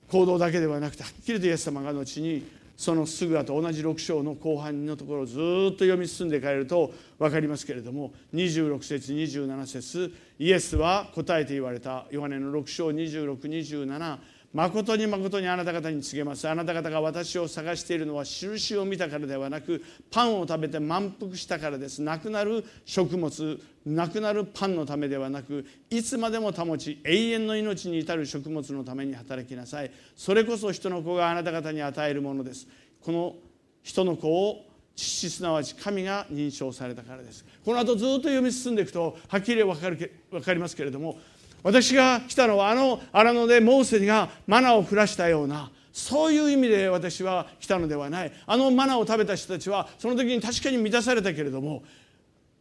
[0.10, 2.45] 行動だけではなくてはっきりとイエス様が後に
[2.77, 5.39] そのすぐ後同じ6章の後半のところをずっ
[5.71, 12.05] と読み進んで帰ると分かりますけれども26節27節イエスは答えて言われた。
[12.11, 14.17] ヨハネの6章2627
[14.56, 16.48] 誠に誠にあなた方に告げます。
[16.48, 22.02] あなた方が私を探しているのは印を見たからではなくパンを食べて満腹したからです。
[22.02, 29.91] なくなる食物なくなるパンのためではなくいつまでも保ち永遠の命に至る食物のために働きなさい。
[30.15, 32.65] それこそ人の子があなた方に与えるものです。
[33.02, 33.36] この
[33.84, 34.65] 人の子を
[34.96, 37.44] 父すなわち神が認証されたからです。
[37.65, 41.20] この後ずっと読み進んでいくとはっきり分かる分かりますけれども
[41.65, 48.32] 私が来たのはあの荒野でモーセがマナを降らしたようなそういう意味で私は来たのではない。
[48.45, 51.82] あのマナを食べた人たちはその時に確かに満たされたけれども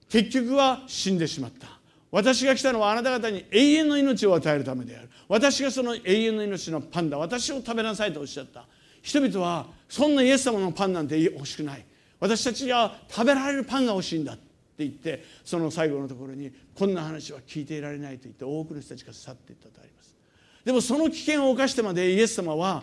[0.08, 1.66] 結局は死んでしまった。
[2.10, 5.10] 私が来たのはあなた方に永遠の命を与えるためである。
[5.28, 8.64] 私がその永遠の命のパンだ私を食べなさいとおっしゃった。
[9.02, 11.84] 人々はそんなイエス様のパンなんて欲しくない。
[12.20, 14.38] 私たちが食べられるパンが欲しいんだ
[14.78, 20.16] 言ってその最後のところにこんな話は聞いていられないと言って多くの人たちが去っていったとあります。
[20.64, 22.82] でもその危険を冒してまでイエス様は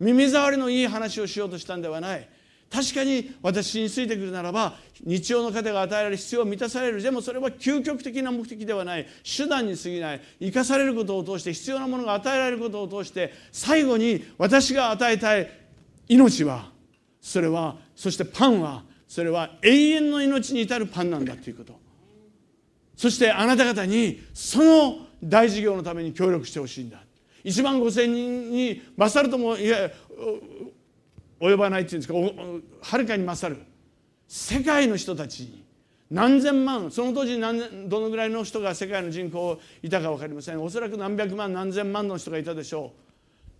[0.00, 2.28] 耳障りのいい話をしようとしたんではない。
[2.70, 7.02] 確かに私についてくるならば日常の糧が与えられる必要を満たされる。
[7.02, 9.06] でもそれは究極的な目的ではない。
[9.22, 10.20] 手段に過ぎない。
[10.40, 15.48] 生かされることを通して必要なものが与えられることを通して最後に私が与えたい
[16.08, 16.70] 命は
[17.20, 18.82] それはそしてパンは
[19.14, 21.78] それは永遠の命に至るパンなんだということ。
[22.96, 26.98] そしてあなた方にその大事業のために協力してほしいんだ。
[27.44, 29.88] 1万5千人に勝るともいや
[31.38, 32.14] 及ばないっていうんですか
[32.90, 33.62] はるかに勝る。
[34.26, 35.64] 世界の人たちに
[36.10, 40.60] 何千万その当時何どのぐらいの人が世界の人口いたか分かりません。
[40.60, 42.92] おそらく何百万何千万の人がいたでしょ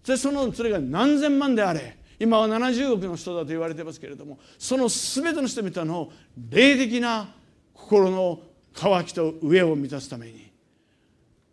[0.04, 0.08] う。
[0.08, 6.10] でそのそれが何千万であれ今は70億の人だと言われてますけれどもその全ての人々の
[6.50, 7.34] 霊的な
[7.72, 8.40] 心の
[8.72, 10.50] 渇きと上を満たすために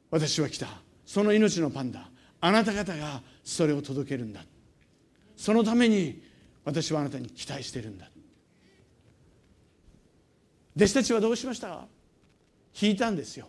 [0.10, 0.68] 私は来た。
[1.06, 4.44] その命のパンだあなた方がそれを届けるんだ。
[5.36, 6.22] そのために
[6.64, 8.10] 私はあなたに期待しているんだ。
[10.76, 11.68] 弟子たちはどうしました？
[11.68, 11.88] か
[12.80, 13.48] 引いたんですよ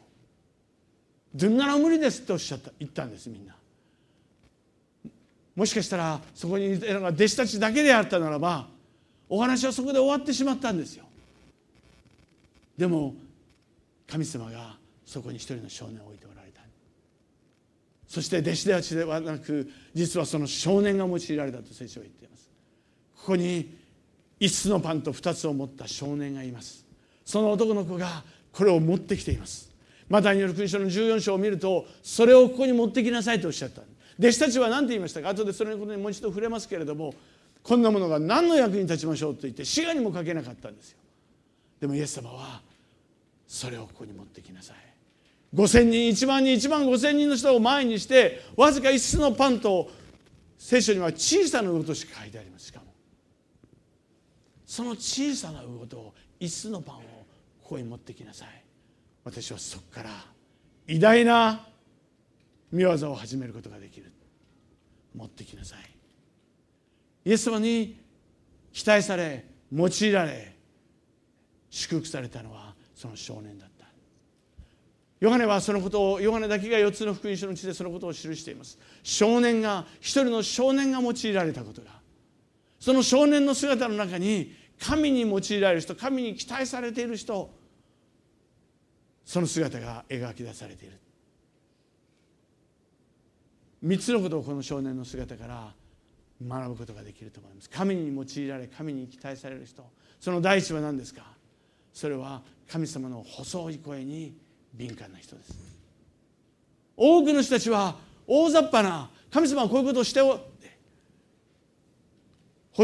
[1.34, 2.72] 「どんなの無理です」っておっしゃった。
[2.80, 3.54] 言ったんですみんな。
[5.54, 8.66] もしかしたらそこにいたのが弟子たちだけであったならば
[9.28, 11.04] お話はそこで終わってしまったんですよ。
[12.76, 13.14] でも
[14.06, 16.60] 神様がそこに一人の少年を置いておられた。
[18.06, 22.50] そして弟子たちではなく実はその少年が用いられたと聖書は言っています。
[23.16, 23.74] ここに
[24.40, 26.84] 5つのパンと2つを持った少年がいます。
[27.24, 29.70] その男の子がこれを持ってきています。
[30.08, 33.82] マタイによる勲章の14章を見るとそれをここに持ってきなさいとおっしゃった。
[34.18, 35.30] 弟子たちは何て言いましたか？
[35.30, 37.14] 後でそれのことにもう一度触れますけれども
[37.62, 40.98] こんなものが何の役に立ちましょうと言って滋賀にもかけなかったんですよ。
[41.80, 42.60] でもイエス様は
[43.46, 44.76] それをここに持ってきなさい。
[45.54, 49.90] 5,000人1万人1万5,000人の人を前にしてわずか5つのパンと
[50.56, 52.66] 聖書には小さな魚としか書いてあります。
[52.66, 52.86] しかも
[54.64, 57.00] その小さな魚と5つのパンを
[57.62, 58.48] ここに持ってきなさい。
[59.24, 60.10] 私はそこから
[60.86, 61.66] 偉大な
[62.72, 64.10] 見業を始めることができる。
[65.14, 65.78] 持ってきなさい。
[67.24, 68.00] イエス様に
[68.72, 70.56] 期待され用いられ
[71.70, 73.86] 祝福されたのはその少年だった。
[75.20, 78.78] ヨハネはそのことをヨハネだけが4つの福音書のうちでそのことを記しています。
[79.02, 81.90] 少年が一人の少年が用いられたことが
[82.80, 87.50] その少年の姿の中に神に用いられる人神に期待されている人
[89.24, 90.98] その姿が描き出されている。
[93.84, 95.72] 3つのことをこの少年の姿から
[96.46, 97.70] 学ぶことができると思います。
[97.70, 99.84] 神に用いられ神に期待される人。
[100.20, 101.22] その第一は何ですか？
[101.92, 104.34] それは神様の細い声に
[104.74, 105.54] 敏感な人です。
[106.96, 110.40] 多くの人たちは大雑把な神様はこういうことをして欲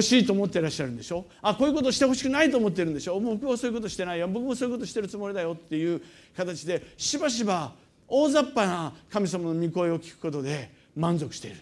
[0.03, 1.25] しいと思ってらっしゃるんでしょ？
[1.41, 3.19] あこういうことをしてほしくないと思ってるんでしょ？
[3.21, 4.29] 僕はそういうことしてないよ。
[4.29, 5.53] 僕もそういうことしてるつもりだよ。
[5.53, 6.03] っていう
[6.37, 7.73] 形でしばしば
[8.07, 11.57] 大雑把な神様の御声を聞くことで満足している。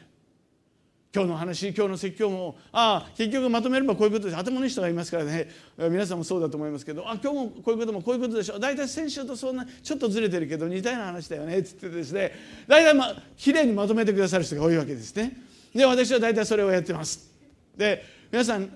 [1.15, 4.37] 今日の話今日の説教もああ結局まとめればこういうことです。
[4.37, 5.49] 頭のいい人がいますからね。
[5.79, 8.57] 皆さんもそうだと思いますけどあ今日もこういうこともこういうことでしょ。
[8.57, 11.59] う大体先週とそんなちょっとずれてるけど似たような話だよね。
[11.59, 12.33] っつってですね。
[12.67, 15.37] 大体まあきれいにまとめてくださる人が多いわけですね。
[15.75, 17.31] で私は大体それをやってます。
[17.77, 18.71] で皆さん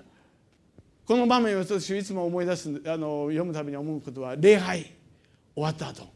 [1.05, 4.91] この場面を私いつも思い出すあの読むたびに思うことは礼拝。
[5.53, 6.07] 終わった後。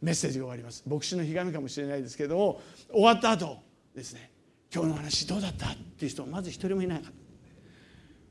[0.00, 0.82] メッセージが終わります。
[0.86, 3.67] 牧師のひがみかもしれないですけども終わった後。
[3.98, 4.30] ですね。
[4.72, 7.10] 今日の話どうだったっていう人まず一人もいないか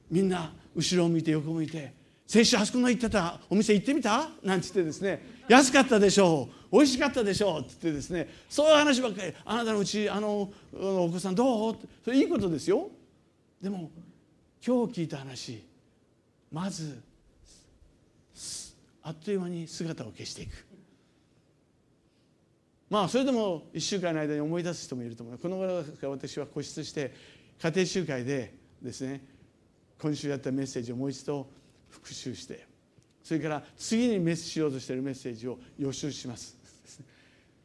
[0.10, 1.94] みんな後ろを向いて横向いて
[2.26, 4.30] 先週あそこの行ってたお店行ってみた？
[4.44, 5.38] なんて言ってですね。
[5.48, 6.76] 安かったでしょう。
[6.76, 8.30] 美味しかったでしょうって言ってですね。
[8.50, 9.34] そういう話ばっかり。
[9.46, 11.74] あなたのうちあのお子さんどう？
[11.74, 12.90] ってそれいいことですよ。
[13.62, 13.90] でも
[14.66, 15.66] 今日聞いた話
[16.52, 17.02] まず
[19.04, 20.67] あっという間に姿を消していく。
[22.90, 27.14] まあそれでも1週間の間に思い出す人もいると思うこの頃から私は固執して
[27.62, 29.22] 家庭集会でですね
[30.00, 31.48] 今週やったメッセージをもう一度
[31.90, 32.66] 復習して
[33.24, 36.56] それから次にメッしようとしているメッセージを予習します。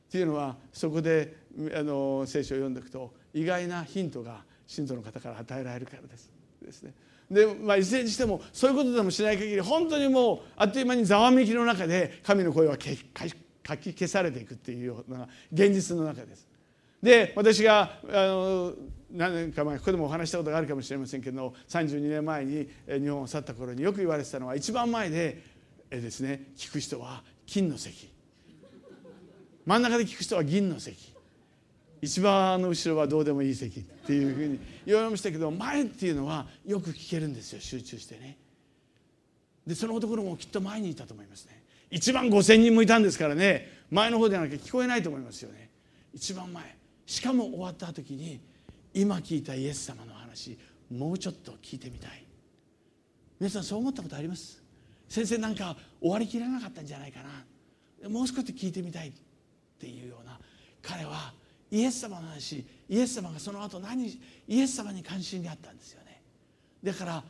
[0.09, 1.37] っていうのはそこで
[1.75, 6.31] あの聖書を読んでいくと意外なヒントが信徒の方から与えられるからです。
[6.61, 6.93] ですね、
[7.31, 12.77] でまあ、いずれにしてもそういうことでもしない限り本当にもうあっという間にざわめきの中で神の声は
[13.63, 16.47] かき消されていくっていうような現実の中です。
[17.03, 18.75] で私があの
[19.11, 25.43] 何年か前ここでもお話したことがあるかもしれませんけど32年前に日本を去った頃によく言われてたのは一番前で
[25.91, 28.09] えですね聞く人は金の席
[29.67, 31.13] 真ん中で聞く人は銀の席
[32.01, 38.39] 一番の後ろはどうでもいい席っていうふうに言われましたけど前っていうのはよく聞けるんですよ集中してね。
[39.65, 41.62] でそのところもきっと前にいたと思いますね。
[41.93, 45.71] 1万5,000人もいたんですからね前の方でなきゃ聞こえないと思いますよね。
[46.15, 46.77] 一番前。
[47.07, 48.41] しかも終わった時に
[48.95, 50.59] 今聞いたイエス様の話
[50.91, 52.25] もうちょっと聞いてみたい。
[53.39, 54.63] 皆さんそう思ったことあります？
[55.09, 57.21] 先生なんか終わりきらなかったんじゃないか
[58.03, 58.09] な。
[58.09, 59.09] もう少し聞いてみたい。
[59.09, 59.13] っ
[59.79, 60.39] ていうような。
[60.81, 61.35] 彼は
[61.71, 64.07] イエス様の話イエス様がその後何
[64.47, 66.23] イエス様に関心があったんですよね。
[66.83, 67.25] だから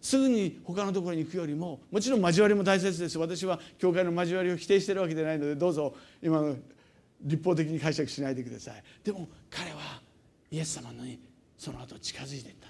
[0.00, 3.18] すぐに他のところに行くよりももちろん交わりも大切です。
[3.18, 6.56] 私は教会の交わりを否定しているわけではないのでどうぞ今の
[7.20, 8.82] 立法的に解釈しないでください。
[9.02, 10.00] でも彼は
[10.50, 11.18] イエス様に
[11.58, 12.68] その後近づいていった。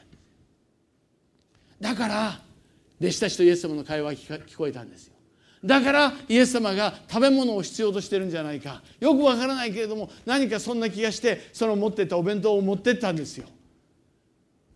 [1.80, 2.40] だから
[3.00, 5.14] 弟子たちとイエス様の会話が聞こえたんですよ。
[5.64, 8.82] だからイエス様が食べ物を必要としてるんじゃないか。
[9.00, 13.46] よくわからないけれども何かそんな気がしてその持ってったお弁当を持ってったんですよ。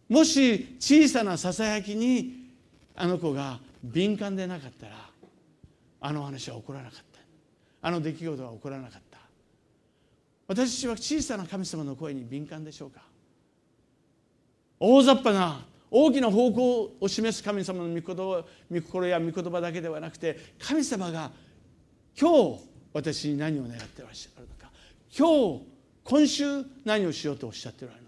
[0.08, 2.50] もし小さなささやきに
[2.94, 5.10] あの子が敏感でなかったら
[6.00, 7.18] あの話は起こらなかった。
[7.80, 9.18] あの出来事は起こらなかった。
[10.48, 13.02] 私たちは小さな神様の声に敏感でしょうか。
[14.80, 21.30] 大雑把な大きな方向を示す神様の御心や御言葉だけではなくて神様が
[22.18, 22.60] 今日
[22.92, 24.70] 私に何を願ってらっしゃるのか。
[25.16, 25.64] 今日
[26.04, 28.07] 今週何をしようとおっしゃっておられるの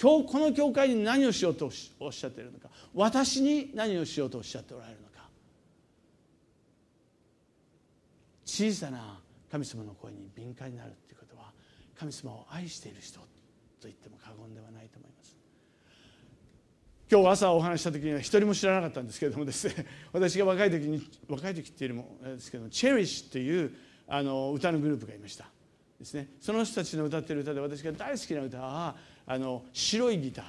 [0.00, 1.70] 今日この教会に何をしようと
[2.00, 2.70] おっしゃっているのか。
[2.94, 5.28] 私に何をしようとおっしゃっておられるのか。
[8.46, 9.20] 小さな
[9.52, 11.52] 神様の声に敏感になるということは
[11.98, 13.26] 神様を愛している人と
[13.82, 15.36] 言っても過言ではないと思います。
[17.12, 19.84] 今日朝お話した時には一人も知らなかったんですけれどもですね
[20.14, 23.74] 私が若い時に若い時っていうのもですけどもチェリッシュっていう
[24.08, 25.50] あの歌のグループがいました。
[25.98, 26.28] ですね。
[26.40, 28.96] その人たちの歌ってる歌で私が大好きな歌は
[29.26, 30.44] あの白いギター。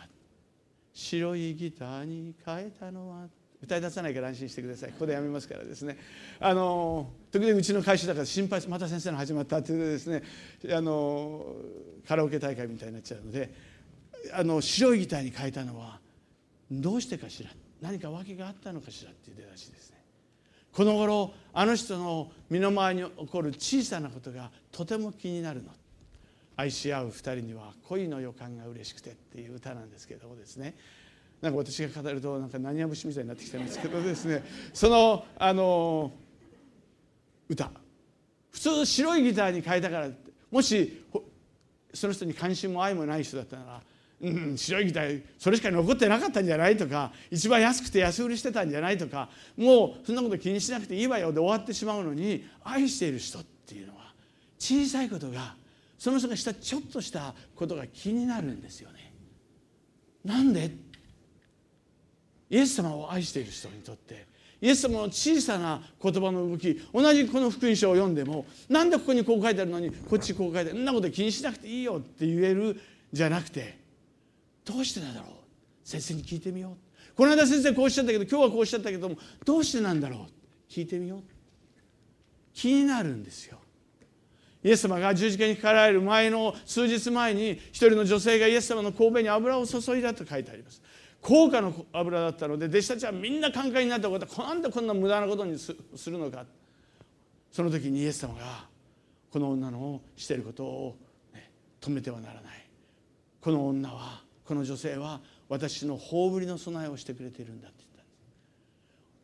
[0.93, 3.27] 白いギターに変えたのは
[3.63, 4.89] 歌い出さないから安心してください。
[4.89, 5.97] ここでやめますからですね。
[6.39, 10.23] あの時々うちの会社だから心配また先生の始まったってですね
[10.71, 11.55] あの
[12.07, 13.53] カラオケ大会みたいになっちゃうので
[14.33, 15.99] あの白いギターに変えたのは
[16.69, 17.49] どうしてかしら。
[17.81, 19.97] 何か訳があったのかしらっていう出だしですね。
[20.73, 25.69] この頃あの人の身の回りに起こる小さなことがとても気になるの。
[26.61, 30.75] 愛し合う二人には恋の予感が嬉しくてっていう歌なんですけどもですね。
[31.41, 34.43] なんか私が語るとなんか何や節みたいになってきてるんですけどですね。
[34.73, 36.11] そのあの
[37.49, 37.71] 歌。
[38.51, 40.09] 普通白いギターに変えたから
[40.51, 41.03] もし
[41.93, 43.81] その人に関心も愛もない人だったなら
[44.21, 54.13] うん、白いギターそれしか残ってなかったんじゃないとか一番安くて安売りしてたんじゃないとかもうそんなこと気にしなくていいわよで終わってしまうのに愛している人っていうのは
[54.59, 55.55] 小さいことが
[56.01, 59.13] その人がしたちょっとしたことが気になるんですよね。
[60.25, 60.71] なんで？
[62.49, 64.25] イエス様を愛している人にとって。
[64.61, 72.81] イエス様の小さな言葉の動き同じこの福音書を読んでもなんでここにこう書いてあるのにこっちこう書いてあるそんなこと気にしなくていいよって言える
[73.13, 73.77] じゃなくて
[74.65, 75.31] どうしてなんだろう？
[75.83, 77.15] 先生に聞いてみよう。
[77.15, 80.19] この間先生こうおっしゃったけど今日はこうおっしゃったけどもどうしてなんだろう？
[80.67, 81.21] 聞いてみよう。
[82.55, 83.59] 気になるんですよ。
[84.63, 90.81] イエス様が十字架にかかられる前の数日前に一人の女性がイエス様の神戸に油を注いだと書いてあります。
[91.21, 95.75] 高価の油だったので弟子たちはみんな寛解になったことはなんでこんな無駄なことにす
[96.09, 96.45] るのか。
[97.51, 98.65] その時にイエス様が
[99.29, 100.97] この女のしていることを、
[101.33, 101.51] ね、
[101.81, 102.65] 止めてはならない。
[103.41, 107.90] この女はこの女性は私の葬りの備えをしてくれているんだって。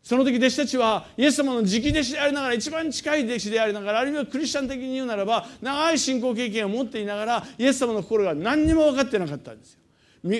[0.08, 9.80] その時弟子たちはイエス様の直弟子でありながら一番近い弟子でありながらあるいはクリスチャン的に言うならば長い信仰経験を持っていながらイエス様の心が何にも分かってなかったんですよ。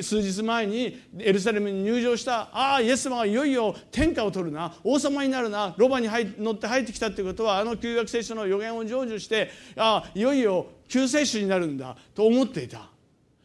[0.04, 6.08] 数日前にエルサレムに入場したああイエス様がいよいよ天下を取るな王様になるなロバに
[6.40, 12.90] 乗って入ってきたってことはあの旧約聖書の予言を成就してああいよいよ救世主になるんだと思っていた。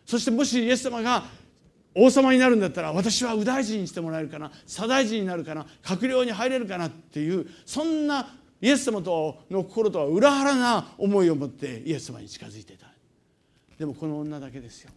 [0.07, 1.25] そしてもしイエス様が
[1.95, 8.29] 王様になるんだったら私は右大臣にしてもらえるかな左大臣になるかな閣僚に入れるかなっていうそんな
[8.61, 12.87] イエス様との心とは裏腹な思いを持ってイエス様に近づいてた。
[13.77, 14.91] でもこの女だけですよ。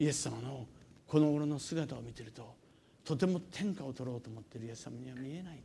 [0.00, 0.66] イエス様の
[1.06, 2.54] この頃の姿を見てると
[3.04, 5.58] とても天下を取ろうと思ってるイエス様には見えない。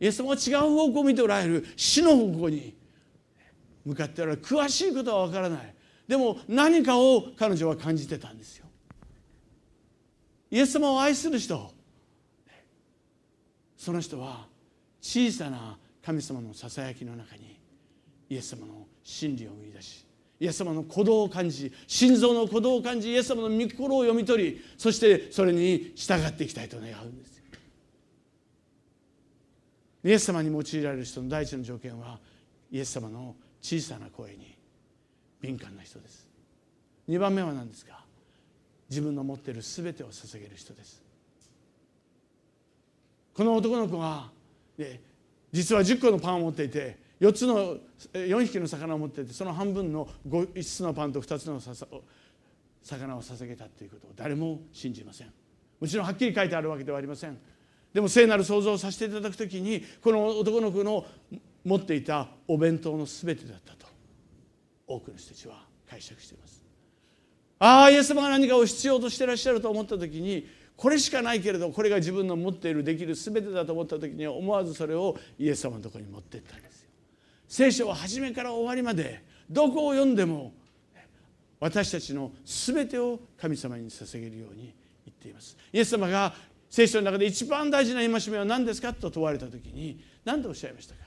[0.00, 1.66] イエス様は違う方向を見ておられる。
[1.76, 2.74] 死の方向に
[3.84, 4.42] 向かっておられる。
[4.42, 5.74] 詳しいことは分からない。
[6.10, 8.66] でも何かを彼女は感じてたんですよ。
[10.50, 11.70] イエス様を愛する人。
[13.76, 14.44] その人は
[15.00, 17.60] 小さな神様のささやきの中に
[18.28, 20.04] イエス様の真理を見出し
[20.40, 27.42] イエス様の鼓動を感じ心臓の鼓動を感じイエス様の御心を読み取りそしてそれに従っていきたいと願うんです
[30.04, 32.18] イエス様に用いられる人の第一の条件は
[32.70, 34.49] イエス様の小さな声に
[35.40, 36.28] 敏感な人です。
[37.08, 38.04] 2番目は何ですか？
[38.88, 41.02] 自分の持っている全てを捧げる人です。
[43.32, 44.30] この男の子は、
[44.76, 45.00] ね、
[45.52, 47.76] 実は10個のパンを持っていて4つの
[48.12, 51.60] 4匹の魚を持っていてその半分の 5, 5つのパンと2つの
[52.82, 55.32] 魚を捧げたということを誰も信じません。
[55.80, 57.38] もちろんはっきり書いてあるわけではありません。
[57.94, 61.04] でも聖なる想像をさせていただくときにこの男の子の
[61.64, 63.74] 持っていたお弁当の全てだった
[64.92, 66.62] 多くの人たちは解釈しています。
[67.58, 76.88] ああイエス様が何かを必要としてらっしゃると思った時にこれしかないけれどこれが自分の持っているできる全てだと思った時には思わずそれをイエス様のとこに持っていったんですよ。
[77.46, 80.52] 聖書は初めから終わりまでどこを読んでも
[81.60, 84.74] 私たちの全てを神様に捧げるように
[85.04, 85.56] 言っています。
[85.72, 86.32] イエス様が
[86.70, 90.99] 聖書の中で一番大事な戒めは何ですかと問われた時に何とおっしゃいましたか？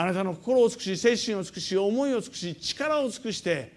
[0.00, 3.76] あなたの心を尽くし精神を尽くし思いを尽くし力を尽くして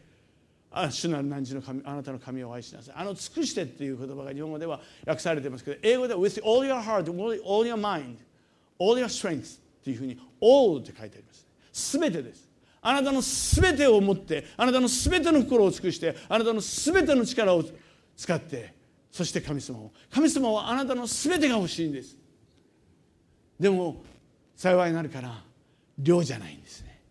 [0.70, 2.96] あ主なる汝の神あなたの神を愛しなさい。
[2.96, 7.10] あの尽くしてっていう言葉が日本語では訳されてますけど英語では with all your heart
[7.44, 8.18] all your mind
[8.78, 11.48] all your strength っていうふうに all って書いてあります。
[11.74, 12.48] すべてです。
[12.84, 17.64] あなたのすべてを持ってあなたのすべての心を尽くしてあなたのすべての力を
[18.16, 18.76] 使って
[19.12, 19.92] そして神様を。
[20.12, 22.16] 神様はあなたのすべてが欲しいんです。
[23.60, 24.04] でも
[24.56, 25.50] 幸いになるから
[26.02, 27.02] 量じゃないんですね。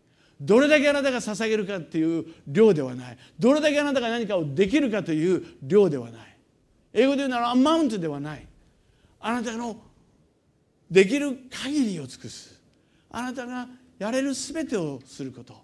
[0.40, 3.18] どれだけあなたが捧げるかっていう量ではない。
[3.38, 6.36] どれだけあなたが何かをできるかという量ではない。
[6.92, 8.46] 英語で言うならアマウントではない。
[9.20, 9.76] あなたの
[10.90, 12.60] できる限りを尽くす。
[13.10, 13.68] あなたが
[13.98, 15.54] やれる全てをすること。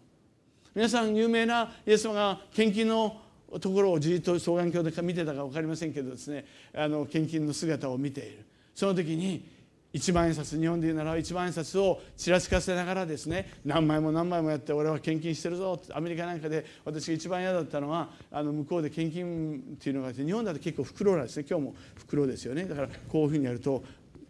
[0.75, 3.23] 皆さん有名なイエス様が献金の
[3.61, 6.45] ところをじっと双眼鏡で見てたか分かりませんけどですね。
[6.75, 8.45] あの献金の姿を見ている。
[8.75, 9.56] その時に
[9.97, 21.47] 一万円札日本で言うなら一万円札をちらつかせながらですね何枚も何枚もやって俺は献金してるぞアメリカなんかで私が一番嫌だったのはあの向こうで献金っていうのがあって日本だと結構袋なんですね。
[21.49, 22.67] 今日も袋ですよね。
[22.67, 23.83] だからこういうふうにやると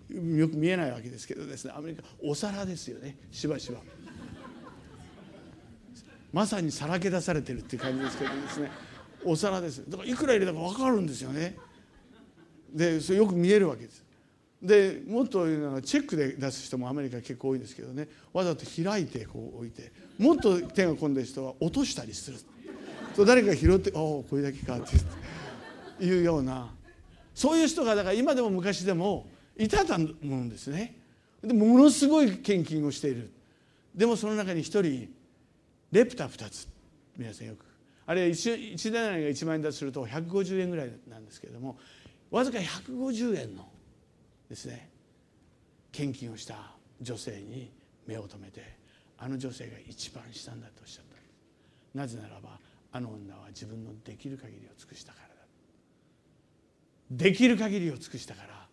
[0.08, 1.72] よく見えないわけですけどですね。
[1.76, 3.16] アメリカお皿ですよね。
[3.32, 3.78] しばしば。
[6.32, 8.70] まさにさらけ出されてるっていう感じですけどですね。
[9.24, 9.82] お皿です。
[9.88, 11.56] だからいくら入れたか分かるんですよね。
[12.72, 14.05] でそれよく見えるわけです。
[14.62, 18.08] でもっと言うのはチェックで出す人もアメリカ結構多いんですけどね。
[18.32, 19.92] わざと開いてこう置いて。
[20.18, 22.38] もっと手が込んでる人は落としたりする。
[23.14, 24.82] そう誰かが拾って「ああこれだけか」っ
[25.98, 26.74] ていうような。
[27.34, 29.28] そういう人がだから今でも昔でも
[29.58, 30.96] いたと思うんですね。
[31.42, 33.30] でものすごい献金をしている。
[33.94, 35.08] でもその中に一人
[35.92, 36.66] レプタ2つ。
[37.16, 37.64] 皆さんよく。
[38.06, 41.76] あれ 1, 1年が1万円だとすると150円ぐらいなんですけれども
[42.30, 43.68] わずか150円の
[44.48, 44.90] ですね。
[45.92, 47.72] 献金をした女性に
[48.06, 48.76] 目を留めて
[49.18, 51.16] あの女性が一番したんだとおっしゃった。
[51.96, 52.58] なぜならば
[52.92, 55.34] あの女は自分のできる限りを尽くしたからだ。
[57.10, 58.66] できる限りを尽くしたから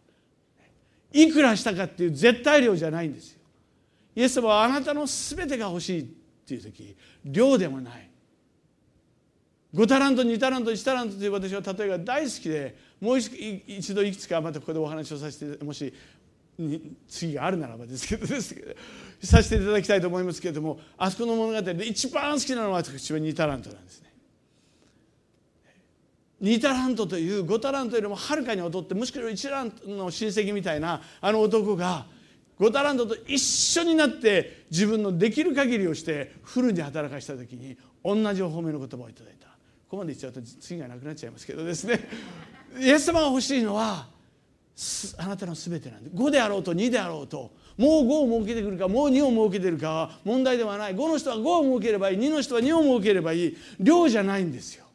[1.14, 3.40] いくらしたかっていう絶対量じゃないんですよ。
[4.16, 6.06] イエス様はあなたの全てが欲しいっ
[6.46, 8.10] ていう時量でもない。
[9.74, 15.92] 5タラント2タラント1タラントという私は例えが大好きでもう一度いくつかまたここでお話をさせてもし
[17.08, 18.76] 次があるならばですけどですけど
[19.24, 24.14] させていただきたいと思いますけれどもあそこの物語で一番好きなのは私は2タラントなんですね。
[26.44, 32.06] 2タラントという5タラントよりもはるかに劣ってむしろ1タラントの親戚みたいなあの男が
[32.60, 39.43] 5タラントと一緒になって自分のできる限りをしてフルに働かした時に同じお褒めの言葉をいただいた
[39.94, 42.00] ここまで言っちゃうと次がなくなっちゃいますけどですね。
[42.82, 44.08] イエス様が欲しいのは
[45.20, 46.10] あなたの全てなんで。
[46.10, 50.96] 5であろうと2であろうともう5を設けてくるかもう2を設けてるかは問題ではない。
[50.96, 52.18] 5の人は5を設ければいい。
[52.18, 53.58] 2の人は2を設ければいい。
[53.80, 54.86] 量じゃないんですよ。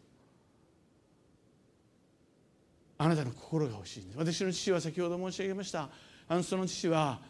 [2.98, 4.18] あなたの心が欲しいんです。
[4.18, 5.90] 私の父は先ほど申し上げました。
[6.26, 7.20] あのその父は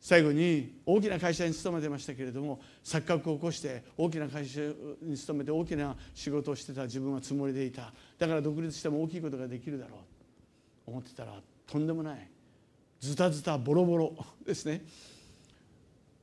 [0.00, 4.60] 最後に大きな会社に勤めてましたけれども錯覚を起こして大きな会社
[5.02, 7.92] に勤めて大きな仕事をしてた自分はつもりでいた。
[8.18, 9.96] だから独立しても大きいことができるだろ
[10.86, 10.90] う。
[10.90, 12.30] 思ってたらとんでもない。
[13.00, 14.14] ズタズタボロボロ
[14.46, 14.82] ですね。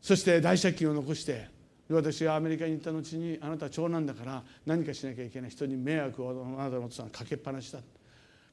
[0.02, 1.48] そして大借金を残して
[1.90, 5.50] 私がアメリカに行った後にあなたは長男だから何かしなきゃいけない。
[5.50, 7.80] 人に迷惑をあなたのお父さんかけっぱなしだ。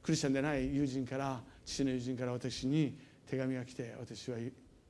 [0.02, 4.38] クリスチャンでない友人から父の友人から私に手紙が来て私は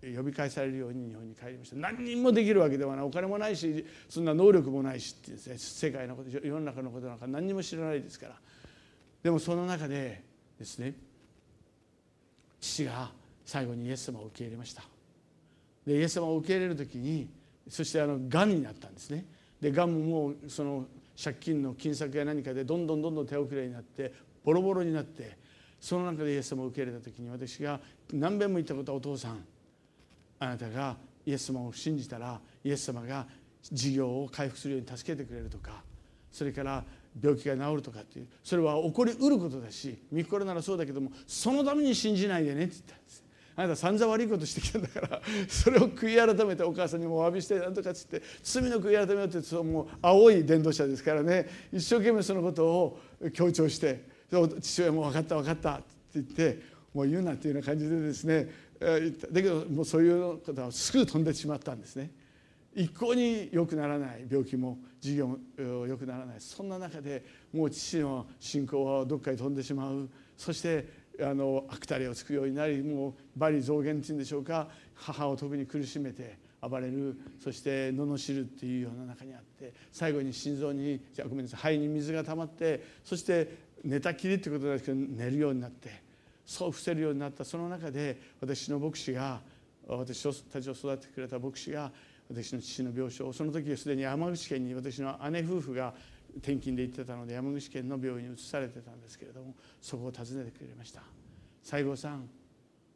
[0.03, 1.76] 呼び返されるように日本に帰りました。
[1.76, 3.05] 何人もできるわけではない。
[3.05, 8.34] お金もないしそんな能力もないしってですね世界のこと世の中のことなんか何にも知らないですから。
[9.22, 10.22] でもその中で
[10.59, 10.94] ですね
[12.61, 13.11] 父が
[13.44, 14.82] 最後にイエス様を受け入れました。
[15.86, 17.28] でイエス様を受け入れる時に
[17.68, 19.26] そしてあのがんになったんですね。
[19.61, 20.86] でがんももうその
[21.22, 25.36] 借金の金策や何かでどんどんどんどん手遅れになってボロボロになって
[25.78, 27.78] その中でイエス様を受け入れた時に私が
[28.12, 29.44] 何遍も言ったことはお父さん
[30.41, 33.26] あなたがイエス様を信じたらイエス様が
[33.70, 35.82] 事業を回復するように助けてくれるとか
[36.32, 36.82] それから
[37.22, 43.24] 病気が治るとかっていうそれは起こりうることだし見心ならそうだけどもそのために信じないでねって言ったんです。
[43.57, 53.01] あなた散々悪いことしてきたんだからそれを悔い改めてお母さんにもお詫びしてなんとかっつって罪の悔い改めようってそもう青い伝道者ですからね一生懸命そのことを
[53.34, 54.07] 強調して
[54.61, 55.84] 父親も分かった分かったって
[56.14, 56.62] 言って
[56.95, 58.49] もう言うなっていうような感じでですね
[58.81, 62.11] だけどもうそういうことはすぐ飛んでしまったんですね。
[62.74, 70.09] 一向に良くならない病気も事業も良くならないそんな中でもう父の信仰はどっかに飛んでしまう。
[70.37, 70.87] そして
[71.20, 77.20] あの悪たれをつくようになりもう罵詈雑言っていうんでしょうか母を特に苦しめて暴れる。
[77.39, 86.10] そして罵るっていうような中にあって最後に心臓にじゃごめんなさい肺に水が溜まってそして寝たきりってことですけど寝るようになって
[86.51, 89.40] そう伏せるようになったその中で私の牧師が
[89.86, 91.92] 私たちを育ててくれた牧師が
[92.28, 95.94] 私の父の病床をその時すでに山口県に私の姉夫婦が
[96.38, 101.03] 転勤で行ってたので山口県の病院に移されてたんですけれどもそこを訪ねてくれました。
[101.62, 102.28] 西郷さん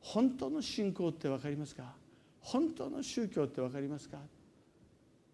[0.01, 1.95] 本当の信仰って分かりますか？
[2.41, 4.19] 本当の宗教って分かりますか？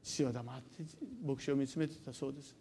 [0.02, 0.84] 父は黙って
[1.26, 2.54] 牧師を見つめてたそうです。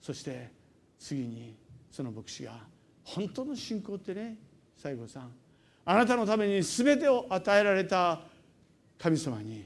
[0.00, 0.50] そして
[0.98, 1.54] 次に
[1.92, 2.54] その牧師が
[3.04, 4.36] 本当の信仰ってね
[4.76, 5.32] 西郷さん。
[5.84, 8.20] あなたのために全てを与えられた
[8.98, 9.64] 神様に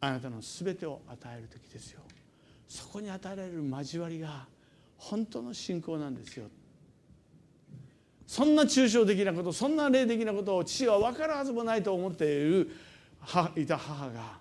[0.00, 2.00] あなたの全てを与える時ですよ。
[2.68, 4.46] そこに与えられる交わりが
[4.96, 6.46] 本当の信仰なんですよ。
[8.26, 12.70] そんな抽象的なことそんな霊的なことを父は分かるはずもないと思っている
[13.56, 14.38] いた母が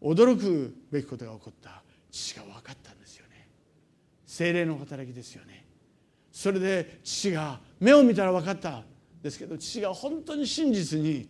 [0.00, 1.82] 驚くべきことが起こった。
[2.10, 3.48] 父が分かったんですよね。
[4.26, 5.61] 精霊の働きですよね。
[6.42, 8.82] それで父が目を見たら分かった
[9.22, 11.28] ですけど父が本当に真実に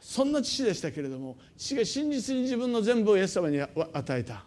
[0.00, 4.46] そんな父でしたけれども父が真実に自分の全部をイエス様に与えた。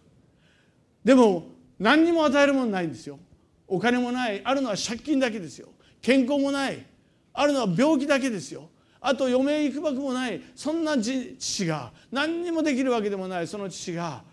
[1.05, 1.43] でも
[1.77, 3.19] 何にも与えるものないんですよ。
[3.67, 5.67] お金もないあるのは借金だけですよ。
[6.01, 6.83] 健康もない
[7.31, 8.69] あるのは病気だけですよ。
[8.99, 14.23] あと余命いくばくもないそんな父が何にもできるわけでもないその父が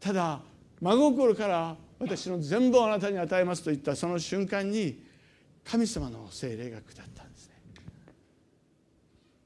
[0.00, 0.40] ただ
[0.80, 5.09] 真心から私の全部をあなたに与えますと言ったその瞬間に
[5.64, 7.54] 神様の精霊が下ったんですね。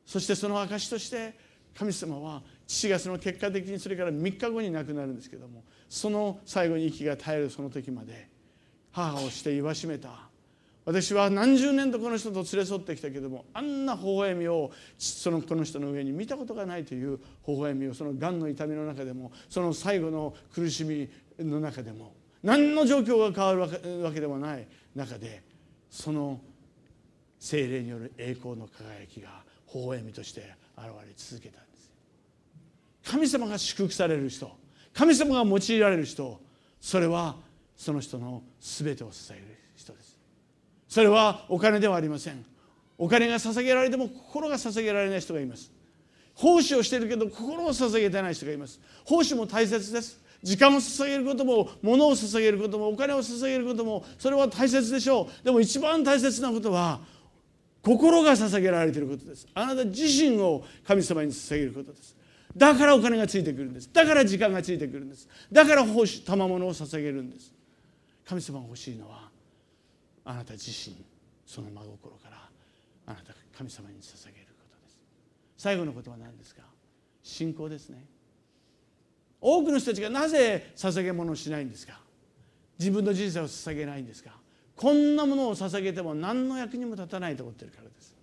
[0.06, 1.34] そしてその証として
[1.76, 8.28] 神様は父がその結果的にそれから3日後に亡くなるんですけどもその最後に息が絶えるその時まで
[8.92, 10.34] 母をして言わしめた。
[10.84, 21.08] 私は何十年とこの人と連れ添ってきたけどもあんな微笑みをそのこの人の上に見たことがないという微笑みをそのがんの痛みの中でもその最後の苦しみ
[21.38, 22.12] の中でも
[22.42, 25.42] 何の状況が変わるわけでもない中で
[25.95, 26.40] その
[27.38, 30.40] 精霊による栄光の輝きが微笑みとして
[30.76, 31.92] 現れ続けたんです
[33.05, 34.51] 神様が祝福される人
[34.92, 36.40] 神様が用いられる人
[36.80, 37.36] それは
[37.76, 39.42] その人の全てを支える
[39.76, 40.18] 人です。
[40.88, 42.45] それはお金ではありません。
[42.99, 45.72] お金が捧げられても心が捧げられない人がいます。
[46.34, 48.80] 奉仕をしているけど心を捧げてない人がいます。
[49.05, 50.20] 奉仕も大切です。
[50.45, 55.45] 時間を捧げることも物を捧げることもお金を捧げることもそれは大切でしょう。
[55.45, 57.01] でも一番大切なことは
[57.82, 59.49] 心が捧げられていることです。
[59.55, 62.14] あなた自身を神様に捧げることです。
[62.55, 63.88] だからお金がついてくるんです。
[63.90, 65.26] だから時間がついてくるんです。
[65.51, 67.51] だから賜物を捧げるんです。
[68.26, 69.30] 神様が欲しいのは
[70.26, 70.95] あなた自身
[71.47, 72.36] その真心から
[73.07, 74.99] あなたが神様に捧げることです。
[75.57, 76.61] 最後のことは何ですか
[77.22, 78.05] 信仰ですね。
[79.47, 82.01] 多くの人たちがなぜ捧げ物をしないんですか？
[82.78, 84.30] 自分の人生を捧げないんですか？
[84.74, 88.16] こんなものを捧げても何の役にも立たないと思ってるからです。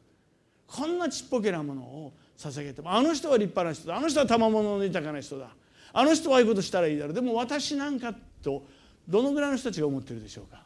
[0.65, 3.97] こんなちっぽけなものを捧げてもあの人は立派な人だ。
[3.97, 5.49] あの人は賜物の豊かな人だ。
[5.93, 7.13] あの人はああいうことしたらいいだろう。
[7.13, 8.63] でも私なんかと
[9.07, 10.63] どのぐらいの人たちが思ってるでしょうか？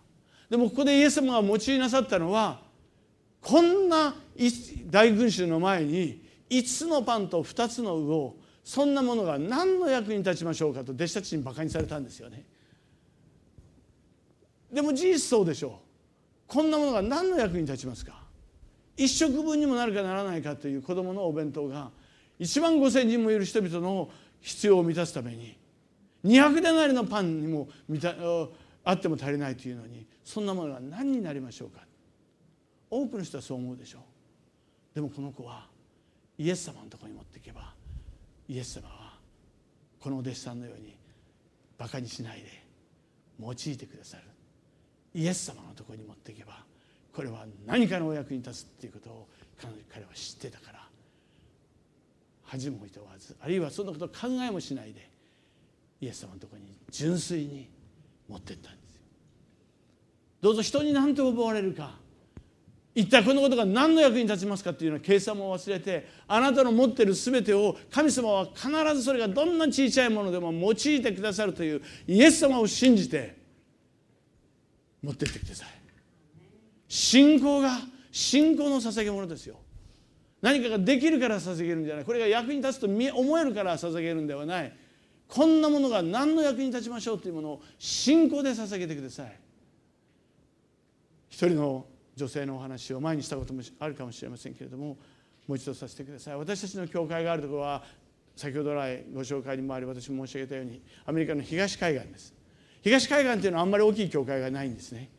[0.50, 2.62] でもここでイエス様が用いなさったのは
[3.42, 4.16] こんな
[4.90, 8.36] 大群衆の前に5つのパンと2つの魚を
[8.66, 12.44] そんなものが何の役に立ちましょうかと弟子たちにバカにされたんですよね。
[14.74, 15.72] でも事実そうでしょう。
[16.48, 18.24] こんなものが何の役に立ちますか。
[18.98, 21.92] 一食分にもなるかならないかという子どものお弁当が
[22.40, 24.10] 1万5千人もいる人々の
[24.42, 25.56] 必要を満たすために
[26.26, 27.70] 200デナリのパンにも
[28.84, 31.82] あっても足りないというのにそんなものが何になりましょうか。
[32.90, 34.96] 多くの人はそう思うでしょう。
[34.96, 35.68] でもこの子は
[36.40, 37.75] イエス様のところに持っていけば
[38.48, 39.14] イエス様は
[40.00, 40.96] このお弟子さんのように
[41.78, 42.64] バカにしないで
[43.40, 44.24] 用いてくださる。
[45.14, 46.64] イエス様のところに持っていけば
[47.14, 49.28] これは何かのお役に立つっていうことを
[49.90, 50.86] 彼は知ってたから
[52.44, 55.10] 恥もいとわずあるいはそんなこと考えもしないで
[56.02, 57.70] イエス様のところに純粋に
[58.28, 59.02] 持ってったんですよ。
[60.42, 61.96] どうぞ人に何と思われるか
[62.96, 73.36] 一体このことが何の役に立ちますかっていうような計算も忘れてあなたの持っている全てを神様は必ずそれがどんな小さいものでも用いてくださるというイエス様を信じて
[75.04, 75.68] 持ってってください。
[76.88, 77.80] 信仰が
[78.12, 79.58] 信仰の捧げ物ですよ。
[80.42, 82.06] 何かができるから捧げるんじゃない。
[82.06, 84.74] これが役に立つと思えるから捧げるんではない。
[85.28, 89.38] こんなものが何の役に立ちましょうというものを信仰で捧げてください。
[91.30, 91.86] 一人の
[92.16, 94.98] 女性のお話を前にしたこともあるかもしれませんけれども
[95.48, 96.38] もう一度させてください。
[96.38, 97.84] 私たちの教会があるところは
[98.36, 102.34] 先ほど来ご紹介にもあり私も申し上げたようにアメリカの東海岸です。
[102.82, 105.10] 東海岸っていうのはあんまり大きい教会がないんですね。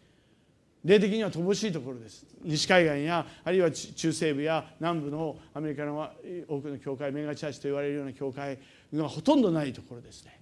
[0.84, 2.24] 霊的には乏しいところです。
[2.44, 6.10] 西海岸やあるいは中西部や南部のアメリカの
[6.48, 8.58] 多くの教会メガチャーチと言われるような教会
[8.94, 10.40] がほとんどないところですね。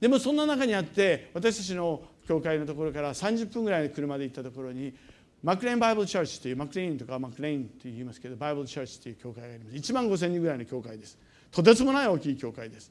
[0.00, 4.94] でもそんな中にあって私たちの教会のところから30分ぐらいの車で行ったところに
[5.42, 9.76] マクレーンバイブルチャーチというマクレーンとかマクレーンと言いますけどバイブルチャーチという教会があります。
[9.76, 11.18] 1万5千人ぐらいの教会です。
[11.50, 12.90] とてつもない大きい教会です、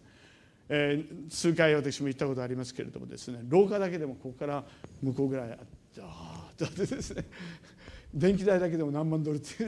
[0.70, 4.64] えー、数回私も行ったことありますけれどもですね廊下だけでもここから
[5.02, 5.66] 向こうぐらいあって
[6.02, 7.26] ああだってですね。
[8.14, 9.64] 電気代だけでも何万ドルって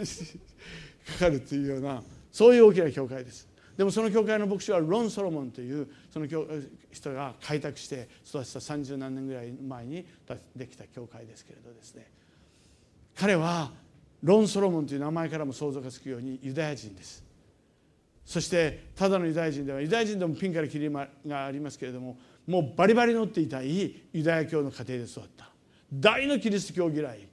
[1.14, 3.48] かかるというようなそういう大きな教会です。
[3.78, 10.06] でもその教会の牧師はロン・ソロモンというその人が開拓して育てた三十何年ぐらい前に
[10.56, 12.06] できた教会ですけれどですね。
[13.16, 13.72] 彼は
[14.22, 17.24] ロン・ソロモンという名前からも想像がつくようにユダヤ人です。
[18.26, 25.49] そしてただのユダヤ人ではユダヤ人でもピンからキリがありますけれどももうバリバリ乗っていたいユダヤ教の家庭で育った。
[25.93, 27.28] 大のキリスト教嫌い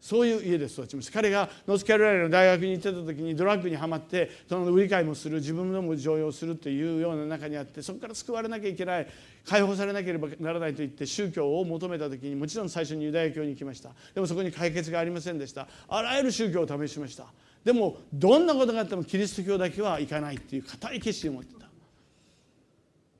[0.00, 9.08] そういう家で育ちました彼がノースカロライナの大学に行ってた時にドラッグにはまってその売り買いもする自分のも常用するというような中にあってそこから救われなきゃいけない
[9.44, 13.90] 解放されなければならないと言って宗教を求めた時にもちろん最初にユダヤ教に行きました。
[14.14, 15.66] でもそこに解決がありませんでした。
[15.88, 17.26] あらゆる宗教を試しました。
[17.64, 21.66] でもどんなことがあってもキリスト教だけは行かないっていう固い決心を持ってた。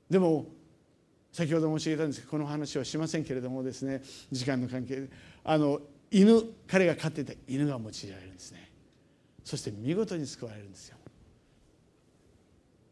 [0.09, 0.45] でも
[1.31, 4.01] 先ほど申し上げたんですけどこの話はしませんけれどもですね
[4.31, 5.09] 時間の関係で。
[5.43, 8.69] あの犬彼が飼っていた犬が用いられるんですね。
[9.43, 10.97] そして見事に救われるんですよ。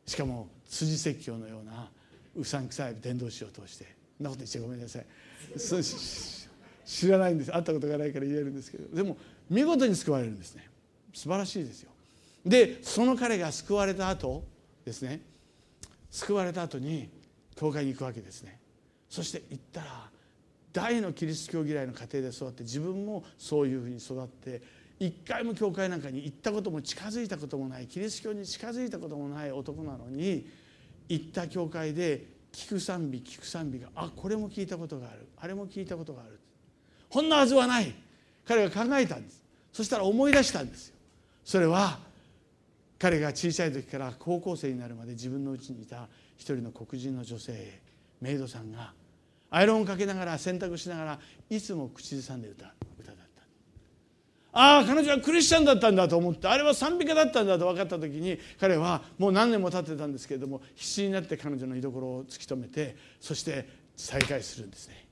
[0.05, 1.89] しかも辻説教のような
[2.35, 3.95] うさんくさい伝道師を通して。
[4.17, 5.05] そんなこと言っちゃごめんなさい。
[6.85, 7.51] 知らないんです。
[7.51, 8.95] 会ったことがないから言えるんですけど。
[8.95, 9.17] でも
[9.49, 10.67] 見事に救われるんですね。
[11.13, 11.91] 素晴らしいですよ。
[12.45, 14.43] でその彼が救われた後
[14.85, 15.21] ですね。
[16.09, 17.09] 救われた後に
[17.55, 18.59] 教会に行くわけですね。
[19.09, 20.09] そして行ったら
[20.77, 24.61] 大のキリスト教嫌いの家庭で育って自分もそういうふうに育って
[24.99, 30.47] 一回も教会なんかに行ったことも近づいたこともないキリスト教に近づいたこともない男なのに
[31.09, 36.39] 行った教会で聞く賛美聞く賛美があこれも聞いたことがあるあれも聞いたことがある
[37.09, 37.93] こんなはずはない。
[38.45, 39.43] 彼が考えたんです。
[39.73, 40.95] そしたら思い出したんですよ。
[41.43, 41.99] それは
[42.99, 47.79] 彼が小さい時から高校生になるまで自分のうちにいた一人の黒人の女性
[48.21, 48.93] メイドさんが
[49.49, 51.19] アイロンをかけながら洗濯しながら
[51.49, 52.69] いつも口ずさんで歌う
[52.99, 53.41] 歌だった。
[54.59, 65.07] ああ彼女はクリスチャンだったんだと思ってあれは賛美歌だったんだと分かった時に彼はもう何年も経ってたんですけれども必死になって彼女の居所を突き止めてそして再会するんですね。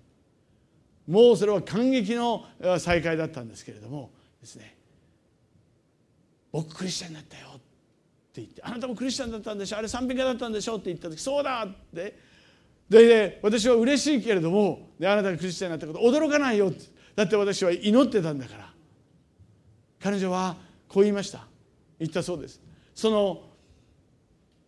[1.07, 2.45] もうそれは感激の
[2.79, 4.11] 再会だったんですけれども
[4.41, 4.75] ですね。
[6.51, 7.61] 僕クリスチャンになったよって
[8.35, 9.77] 言ってあなたもクリスチャンだったんでしょ？
[9.77, 10.77] あれ賛美歌だったんでしょ？
[10.77, 12.17] って言った時そうだって
[12.89, 16.73] で私は嬉しいけれどもであなたがクリスチャンになったこと驚かないよっ
[17.15, 18.69] だって私は祈ってたんだから。
[20.01, 20.55] 彼女は
[20.87, 21.47] こう言いました。
[21.97, 22.61] 言ったそうです。
[22.93, 23.41] その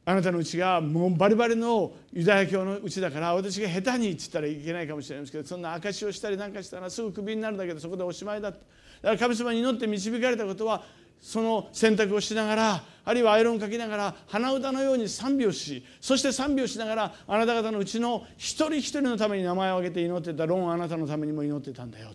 [0.06, 8.62] あなたのうちがもうバリバリのユダヤ教のうちだから私が下手にって言ったらいけないかもしれないんですけどそんな証しをしたりなんかしたらすぐクビになるんだけどそこでおしまいだだか
[9.02, 10.86] ら神様に祈って導かれたことは
[11.22, 22.10] その選択をしながらあるいはアイロンをかきながら鼻歌のように賛美をしそして賛美をしながらあなた方のうちの一人一人のために名前を挙げて祈ってたロンあなたのためにも祈ってたんだよ。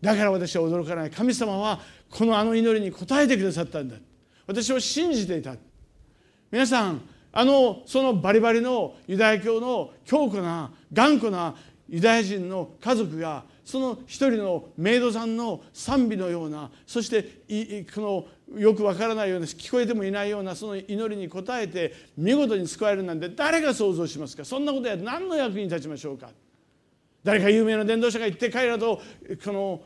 [0.00, 1.10] だから私は驚かない。
[1.10, 3.96] 神様はこのあの祈りに応えてくださったんだ。
[4.46, 5.56] 私は信じていた。
[6.50, 7.00] 皆さん
[7.32, 11.54] あのそのバリバリのユダヤ教の強固な頑固な
[11.88, 18.00] ユダヤ人の家族がその一人のメイドさんの賛美のようなそしてこ
[18.48, 24.44] のよくわからないような聞こえてもいないようなその祈りに応えて見事に救われるなんて誰が想像しますか？
[24.44, 26.30] そんなことや何の役に立ちましょうか？
[27.24, 29.02] 誰か有名な伝道者が言って彼らと
[29.44, 29.80] この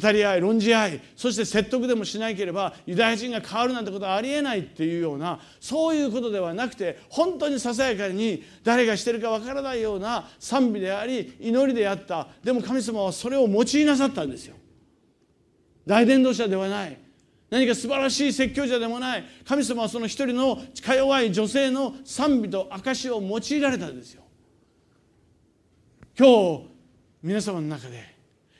[0.00, 14.56] 語り合い論じ合いそして説得でもしなければユダヤ人が変わるなんてことはありえないっていうようなそういうことではなくて本当にささやかに誰がしてるかわからないような賛美であり祈りであったでも神様はそれを用いなさったんですよ。
[15.86, 16.96] 大伝道者ではない
[17.50, 24.22] 何か素晴らしい説教者でもない神様はその一人のか弱い女性の賛美と証を用いられたんですよ。
[26.18, 26.68] 今日
[27.22, 28.11] 皆様の中で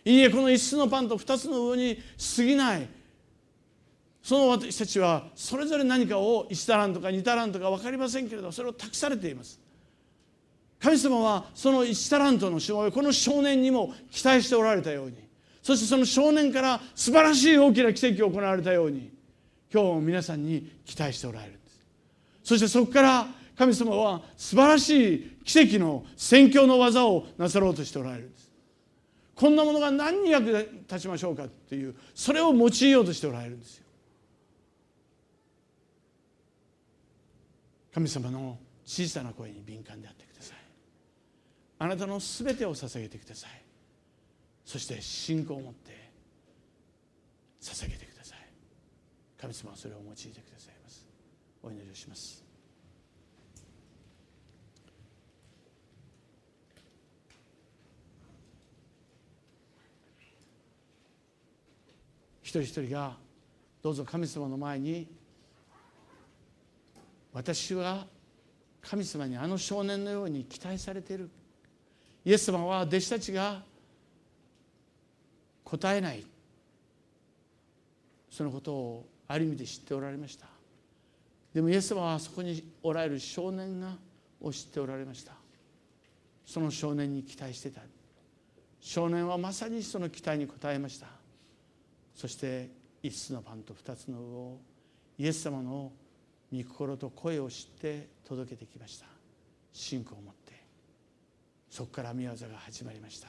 [0.05, 1.99] いいえこの一つのパンと二つの上に
[2.37, 2.89] 過ぎない。
[4.23, 9.61] その私たちはそれぞれ何かを1タランとか2タランとか分かりませんけれどそれを託されています。
[10.81, 15.17] 神様はその1タラントのしもべこの少年にも期待しておられたように。
[15.63, 19.13] そしてその少年から素晴らしい大きな奇跡を行われたように
[19.73, 21.87] 今日も皆さんに期待しておられるんです。
[22.43, 23.27] そしてそこから
[23.57, 28.32] 神様は素晴らしい奇跡の宣教の技をなさろうとしておられる。
[29.35, 30.51] こんなものが何に役
[30.89, 33.85] 立ちましょうかっていうそれを用いようとしておられるんですよ。
[37.95, 40.59] 神様の小さな声に敏感であってください。
[41.79, 43.51] あなたのすべてを捧げてください。
[44.65, 46.11] そして信仰を持って
[47.61, 48.39] 捧げてください。
[49.41, 51.07] 神様はそれを用いてくださいます。
[51.63, 52.42] お祈りをします。
[62.61, 63.17] 人一人が
[63.83, 65.07] どうぞ神様の前に
[67.33, 68.07] 私は
[68.83, 71.31] 神様にあの少年のように期待されている。
[72.25, 73.63] イエス様は弟子たちが
[75.65, 76.25] 答えない。
[78.31, 80.47] そのことをある意味で知っておられました。
[81.55, 83.95] でもイエス様はそこにおられる少年が
[84.41, 85.33] を知っておられました。
[86.45, 87.81] その少年に期待してた。
[88.81, 91.22] 少年はまさにその期待に応えました。
[92.15, 92.71] そして
[93.03, 94.61] 一つのパンと二つの魚を
[95.19, 95.93] イエス様の
[96.53, 99.07] 御心と声を知って届けてきました。
[99.73, 100.53] 信仰を持って。
[101.71, 103.29] そこから御業が始まりました。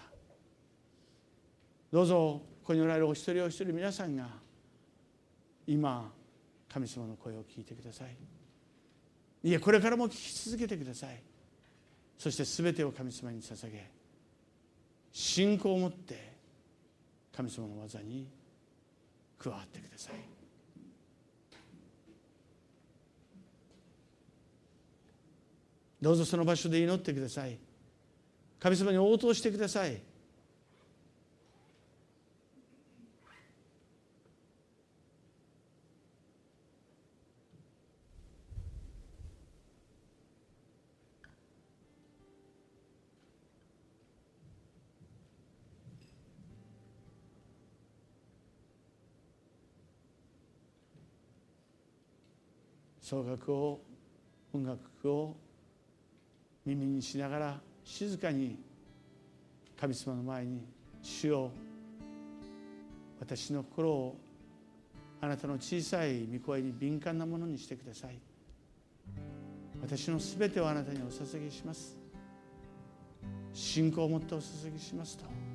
[1.91, 4.27] どうぞここにおられるお一人お一人皆さんが
[5.65, 6.11] 今
[6.67, 8.15] 神様の声を聞いてください。
[9.47, 11.21] いやこれからも聞き続けてください。
[12.17, 13.89] そして全てを神様に捧げ
[15.11, 16.33] 信仰を持って
[17.35, 18.27] 神様の技に
[19.43, 20.13] 加わってください。
[26.01, 27.57] どうぞその場所で祈ってください。
[28.59, 30.01] 神様に応答してください。
[53.13, 53.79] 奏楽を
[54.53, 54.79] 音楽
[55.11, 55.35] を
[56.65, 58.57] 耳にしながら静かに
[59.79, 60.65] 神様の前に
[61.03, 61.51] 主よ
[63.19, 64.17] 私の心を
[65.21, 68.17] あなたの小さい御声に敏感なものにしてください。
[69.81, 71.95] 私のすべてをあなたにお捧げします。
[73.53, 75.52] 信仰を持ってお捧げしますと。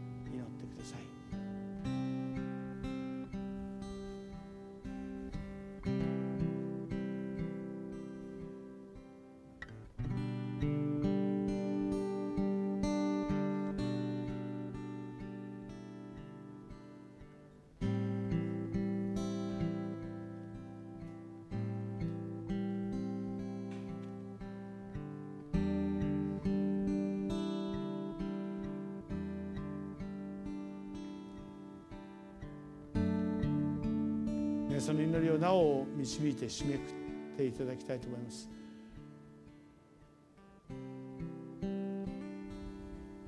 [36.09, 36.83] 導いて締めくっ
[37.37, 38.49] ていただきたいと思います。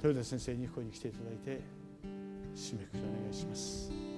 [0.03, 1.61] 豊田先生にここに来ていただいて
[2.57, 4.10] 締めくくりお願いします。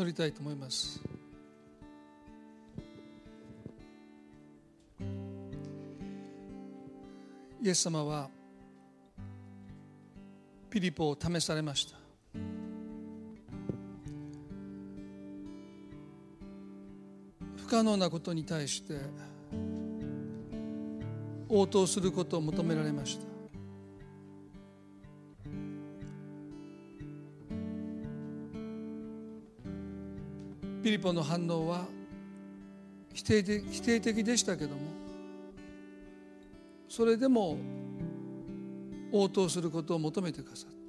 [0.00, 0.98] 祈りたいと思います。
[7.62, 8.30] イエス様は
[10.70, 11.98] ピリポを試されました。
[17.58, 18.94] 不可能なことに対して
[21.50, 23.29] 応答することを求められました。
[30.82, 31.86] ピリポの反応は
[33.12, 34.80] 否定的否定的でしたけども
[36.88, 37.58] それでも
[39.12, 40.80] 応答することを求めてくださった。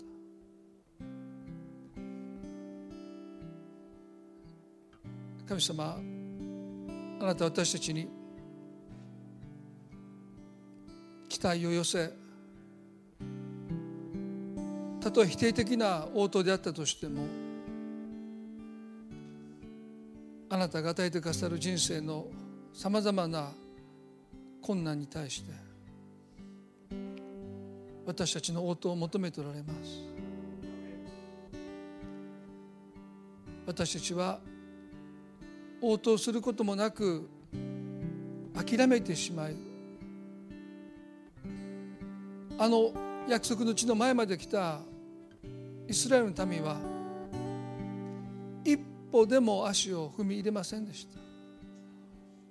[5.52, 5.98] 神様
[7.20, 8.08] あなた私たちに
[11.28, 12.14] 期待を寄せ
[15.02, 17.41] たとえ否定的な応答であったとしても
[20.62, 22.28] なたが与えてくださる人生の
[22.74, 23.51] さまざまな
[24.62, 25.51] 困難に対して
[28.05, 30.12] 私たちの応答を求めておられます。
[33.66, 34.39] 私たちは
[35.82, 37.30] 応答することもなく
[38.53, 39.55] 諦めてしまい
[42.57, 42.91] あの
[43.30, 44.80] 約束の地の前まで来た
[45.88, 46.91] イスラエルの民は
[49.12, 51.07] 歩でも足を踏み入れませんでし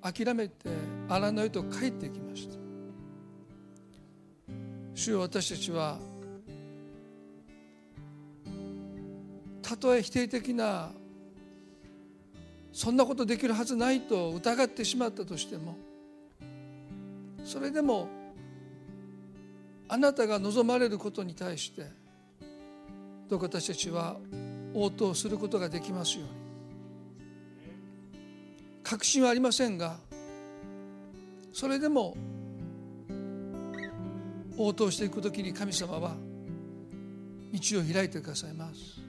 [0.02, 0.12] た。
[0.12, 0.70] 諦めて
[1.08, 2.56] 荒野へと帰ってきました。
[4.94, 5.98] 主よ私たちは
[9.62, 10.90] たとえ否定的な
[12.72, 15.76] そんなことできるはずないと疑ってしまったとしても
[17.44, 18.08] それでも
[19.88, 21.86] あなたが望まれることに対して
[23.28, 24.16] どうか私たちは
[24.74, 26.49] 応答することができますように。
[28.90, 29.98] 確信はありませんが
[31.52, 32.16] それでも
[34.58, 36.16] 応答していく時に神様は
[37.52, 39.00] 道を開いてくださいます。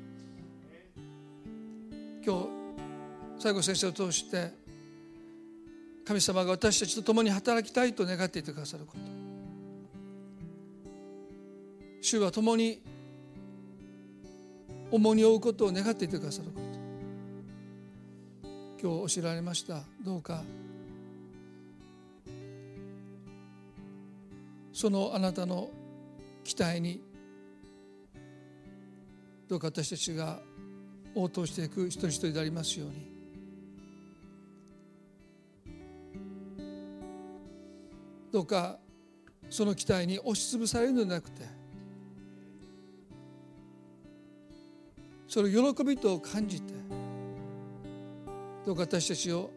[2.23, 2.47] 今日
[3.39, 4.51] 西郷先生を通して
[6.05, 8.99] 神様が私たちと共に働きたいと願っていてくださること。
[12.01, 12.83] 主は共に
[14.91, 16.70] 重荷を負うことを願っていてくださること。
[18.81, 19.83] 今日教えられました。
[20.03, 20.41] どうか。
[24.73, 25.69] そのあなたの
[26.43, 27.03] 期待に
[29.47, 30.39] どうか私たちが
[31.13, 33.11] 応答していく一人一人でありますように。
[38.31, 38.79] どうか
[39.49, 41.45] その期待に押しつぶされるのではなくて
[45.27, 46.73] それを喜びと感じて
[48.65, 49.49] どうか私たちを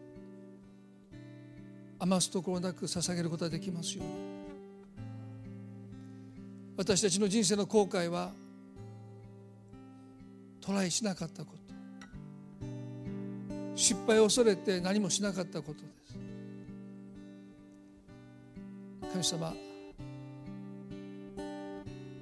[1.99, 4.13] 余すところなく捧げることができますように。
[6.77, 8.31] 私たちの人生の後悔は
[10.59, 11.65] トライしなかったこと。
[13.75, 16.17] 失敗を恐れて何もしなかったことです。
[19.11, 19.53] 神様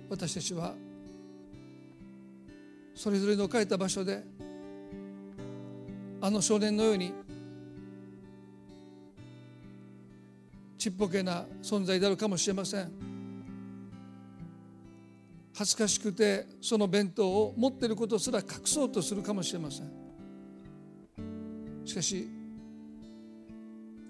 [0.09, 0.75] 私たちは
[2.93, 4.23] それぞれの置かれた場所で
[6.26, 7.11] あの少年のように
[10.78, 12.89] ちっぽけな存在であるかもしれません。
[15.53, 19.91] 恥ずかしくてその弁当を持っていることすら隠そうとするかもしれません。
[21.84, 22.30] しかし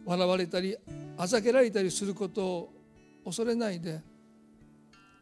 [0.06, 0.78] 笑われたり
[1.18, 2.74] あざけられたりすることを
[3.26, 4.00] 恐れないで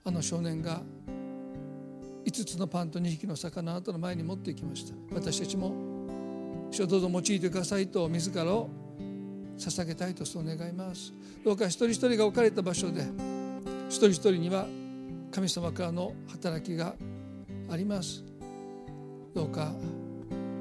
[0.03, 0.81] あの少年が
[2.25, 4.93] 5つのパンと2匹の魚あなたの前に持っていきました。
[5.13, 5.90] 私たちも
[6.71, 8.69] 主をどうぞ用いてくださいと自らを
[9.57, 11.13] 捧げたいとそう願います。
[11.43, 13.05] どうか一人一人が置かれた場所で
[13.89, 14.65] 一人一人には
[15.31, 16.95] 神様からの働きが
[17.69, 18.23] あります。
[19.35, 19.73] どうか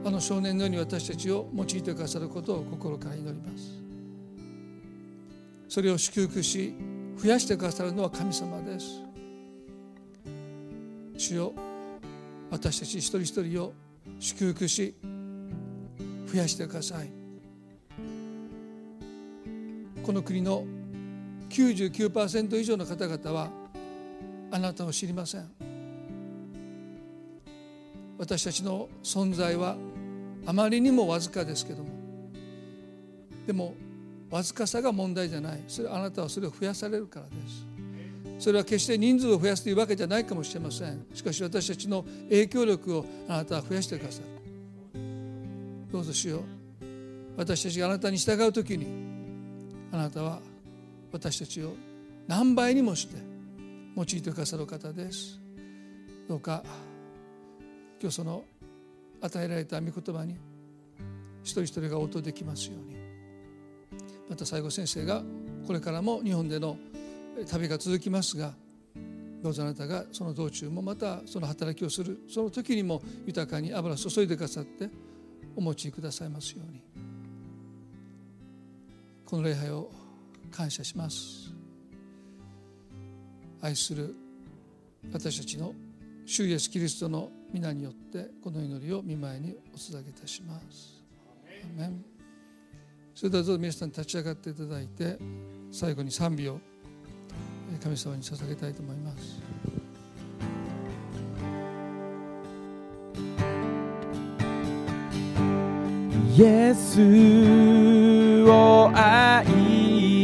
[0.04, 3.80] あの少年のように私たちを用いてくださることを心から祈ります。
[5.68, 6.74] それを祝福し
[7.16, 9.02] 増やしてくださるのは神様です。
[11.16, 11.52] 主よ
[12.50, 13.72] 私たち一人一人を
[14.18, 14.94] 祝福し
[16.30, 17.10] 増やしてください。
[20.02, 20.64] この国の
[21.48, 23.50] 99%以上の方々は
[24.52, 25.50] あなたを知りません。
[28.18, 29.76] 私たちの存在は
[30.46, 31.88] あまりにもわずかですけども
[33.46, 33.74] でも
[34.30, 35.60] わずかさが問題じゃない。
[35.66, 37.66] それあなたはそれを増やされるからです。
[38.38, 41.04] それは決して人数を増やすというわけじゃないかもしれません。
[41.12, 44.39] しかし私たちの影響力をあなたは増やしてくださる
[45.92, 46.38] どうぞしよ。
[46.38, 46.42] う
[47.36, 48.86] 私たちがあなたに従う時に
[49.92, 50.40] あなたは
[51.12, 51.74] 私たちを
[52.28, 53.16] 何倍にもして
[53.96, 55.40] 用いてくださる方です。
[56.28, 56.62] どうか
[58.00, 58.44] 今日その
[59.20, 60.36] 与えられた御言葉に
[61.42, 63.00] 一人一人が応答できますように。
[64.28, 65.22] また最後先生が
[65.66, 66.76] これからも日本での
[67.50, 68.54] 旅が続きますが
[69.42, 74.88] どうぞあなたがその道中もまたその働きをするその時にも豊かに油注いでくださって
[75.56, 76.82] お持ちくださいますように
[79.24, 79.90] この礼拝を
[80.50, 81.52] 感謝します
[83.60, 84.14] 愛する
[85.12, 85.74] 私たちの
[86.26, 91.02] 主イエスキリストの皆によってこの祈りを見舞いにお捧げいたします。
[93.14, 95.18] それではどうぞ皆さん立ち上がっていただいて
[95.72, 96.60] 最後に賛美を
[97.82, 99.49] 神様に捧げたいと思います。
[106.32, 109.44] イエスを愛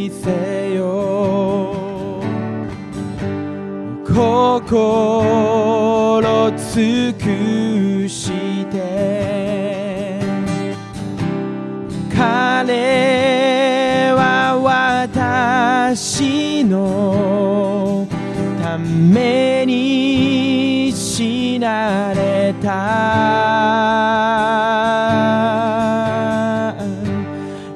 [0.09, 2.23] せよ。
[4.05, 4.13] 心
[6.53, 8.31] 尽くし
[8.67, 10.21] て。
[12.17, 14.57] 彼は
[15.91, 18.07] 私の
[18.63, 20.66] ために。
[20.97, 22.73] 死なれた。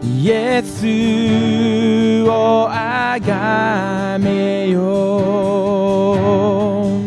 [0.03, 6.15] イエスをあがめよ
[6.97, 7.01] う。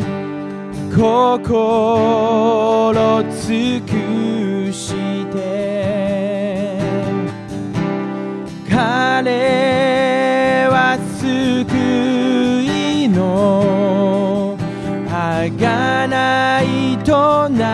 [0.96, 3.83] 心尽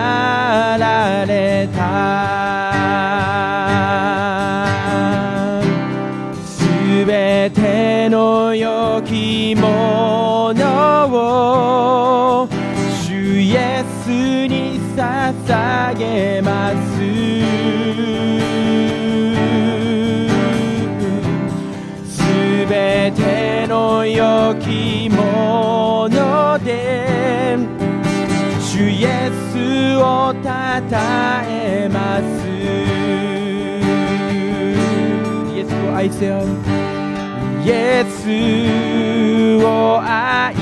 [0.10, 0.49] と
[30.82, 32.24] たえます。
[35.54, 36.44] イエスを愛せよ。
[37.64, 38.28] イエス
[39.64, 40.56] を愛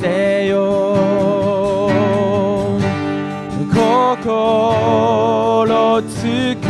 [0.00, 0.88] せよ。
[4.24, 6.67] 心つく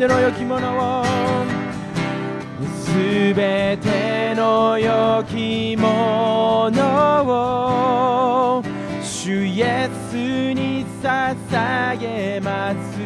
[0.00, 1.04] ての良きものを
[2.82, 7.24] すべての良きもの
[8.58, 8.62] を
[9.02, 10.14] 主イエス
[10.54, 12.96] に捧げます。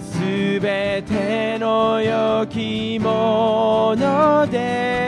[0.00, 5.07] すべての良きもので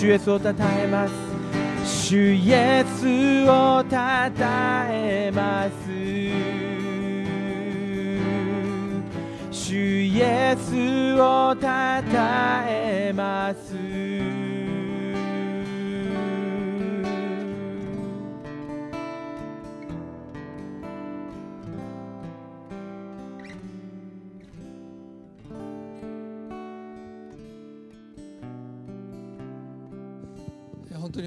[0.00, 1.12] 主イエスをたたえます。
[1.84, 3.06] 主イエス
[3.46, 5.70] をたたえます。
[9.50, 13.79] 主イエスをたたえます。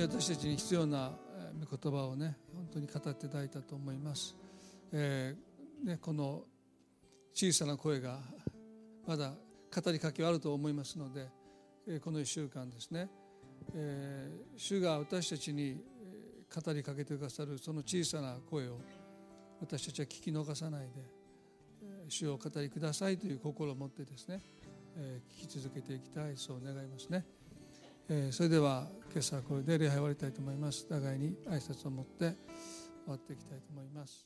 [0.03, 1.13] 私たちに必要な
[1.57, 4.35] 言葉をね本当に語っていただいたと思います、
[4.91, 6.41] えーね、この
[7.33, 8.19] 小さな声が
[9.07, 9.31] まだ
[9.73, 11.29] 語りかけはあると思いますので、
[11.87, 13.09] えこの1週間ですね、
[13.73, 15.81] えー主が私たちに
[16.53, 18.79] 語りかけてくださるその小さな声を
[19.61, 20.89] 私たちは聞き逃さないで
[22.09, 24.41] 主を語りくださいという心を持ってですね、
[24.97, 27.25] え聞き続けていきたいそう願いますね。
[28.09, 30.87] えそれでは今朝はこれで礼拝を終わりたいと思います。
[30.89, 32.35] 互いに挨拶を持って
[33.05, 34.25] 終わっていきたいと思います。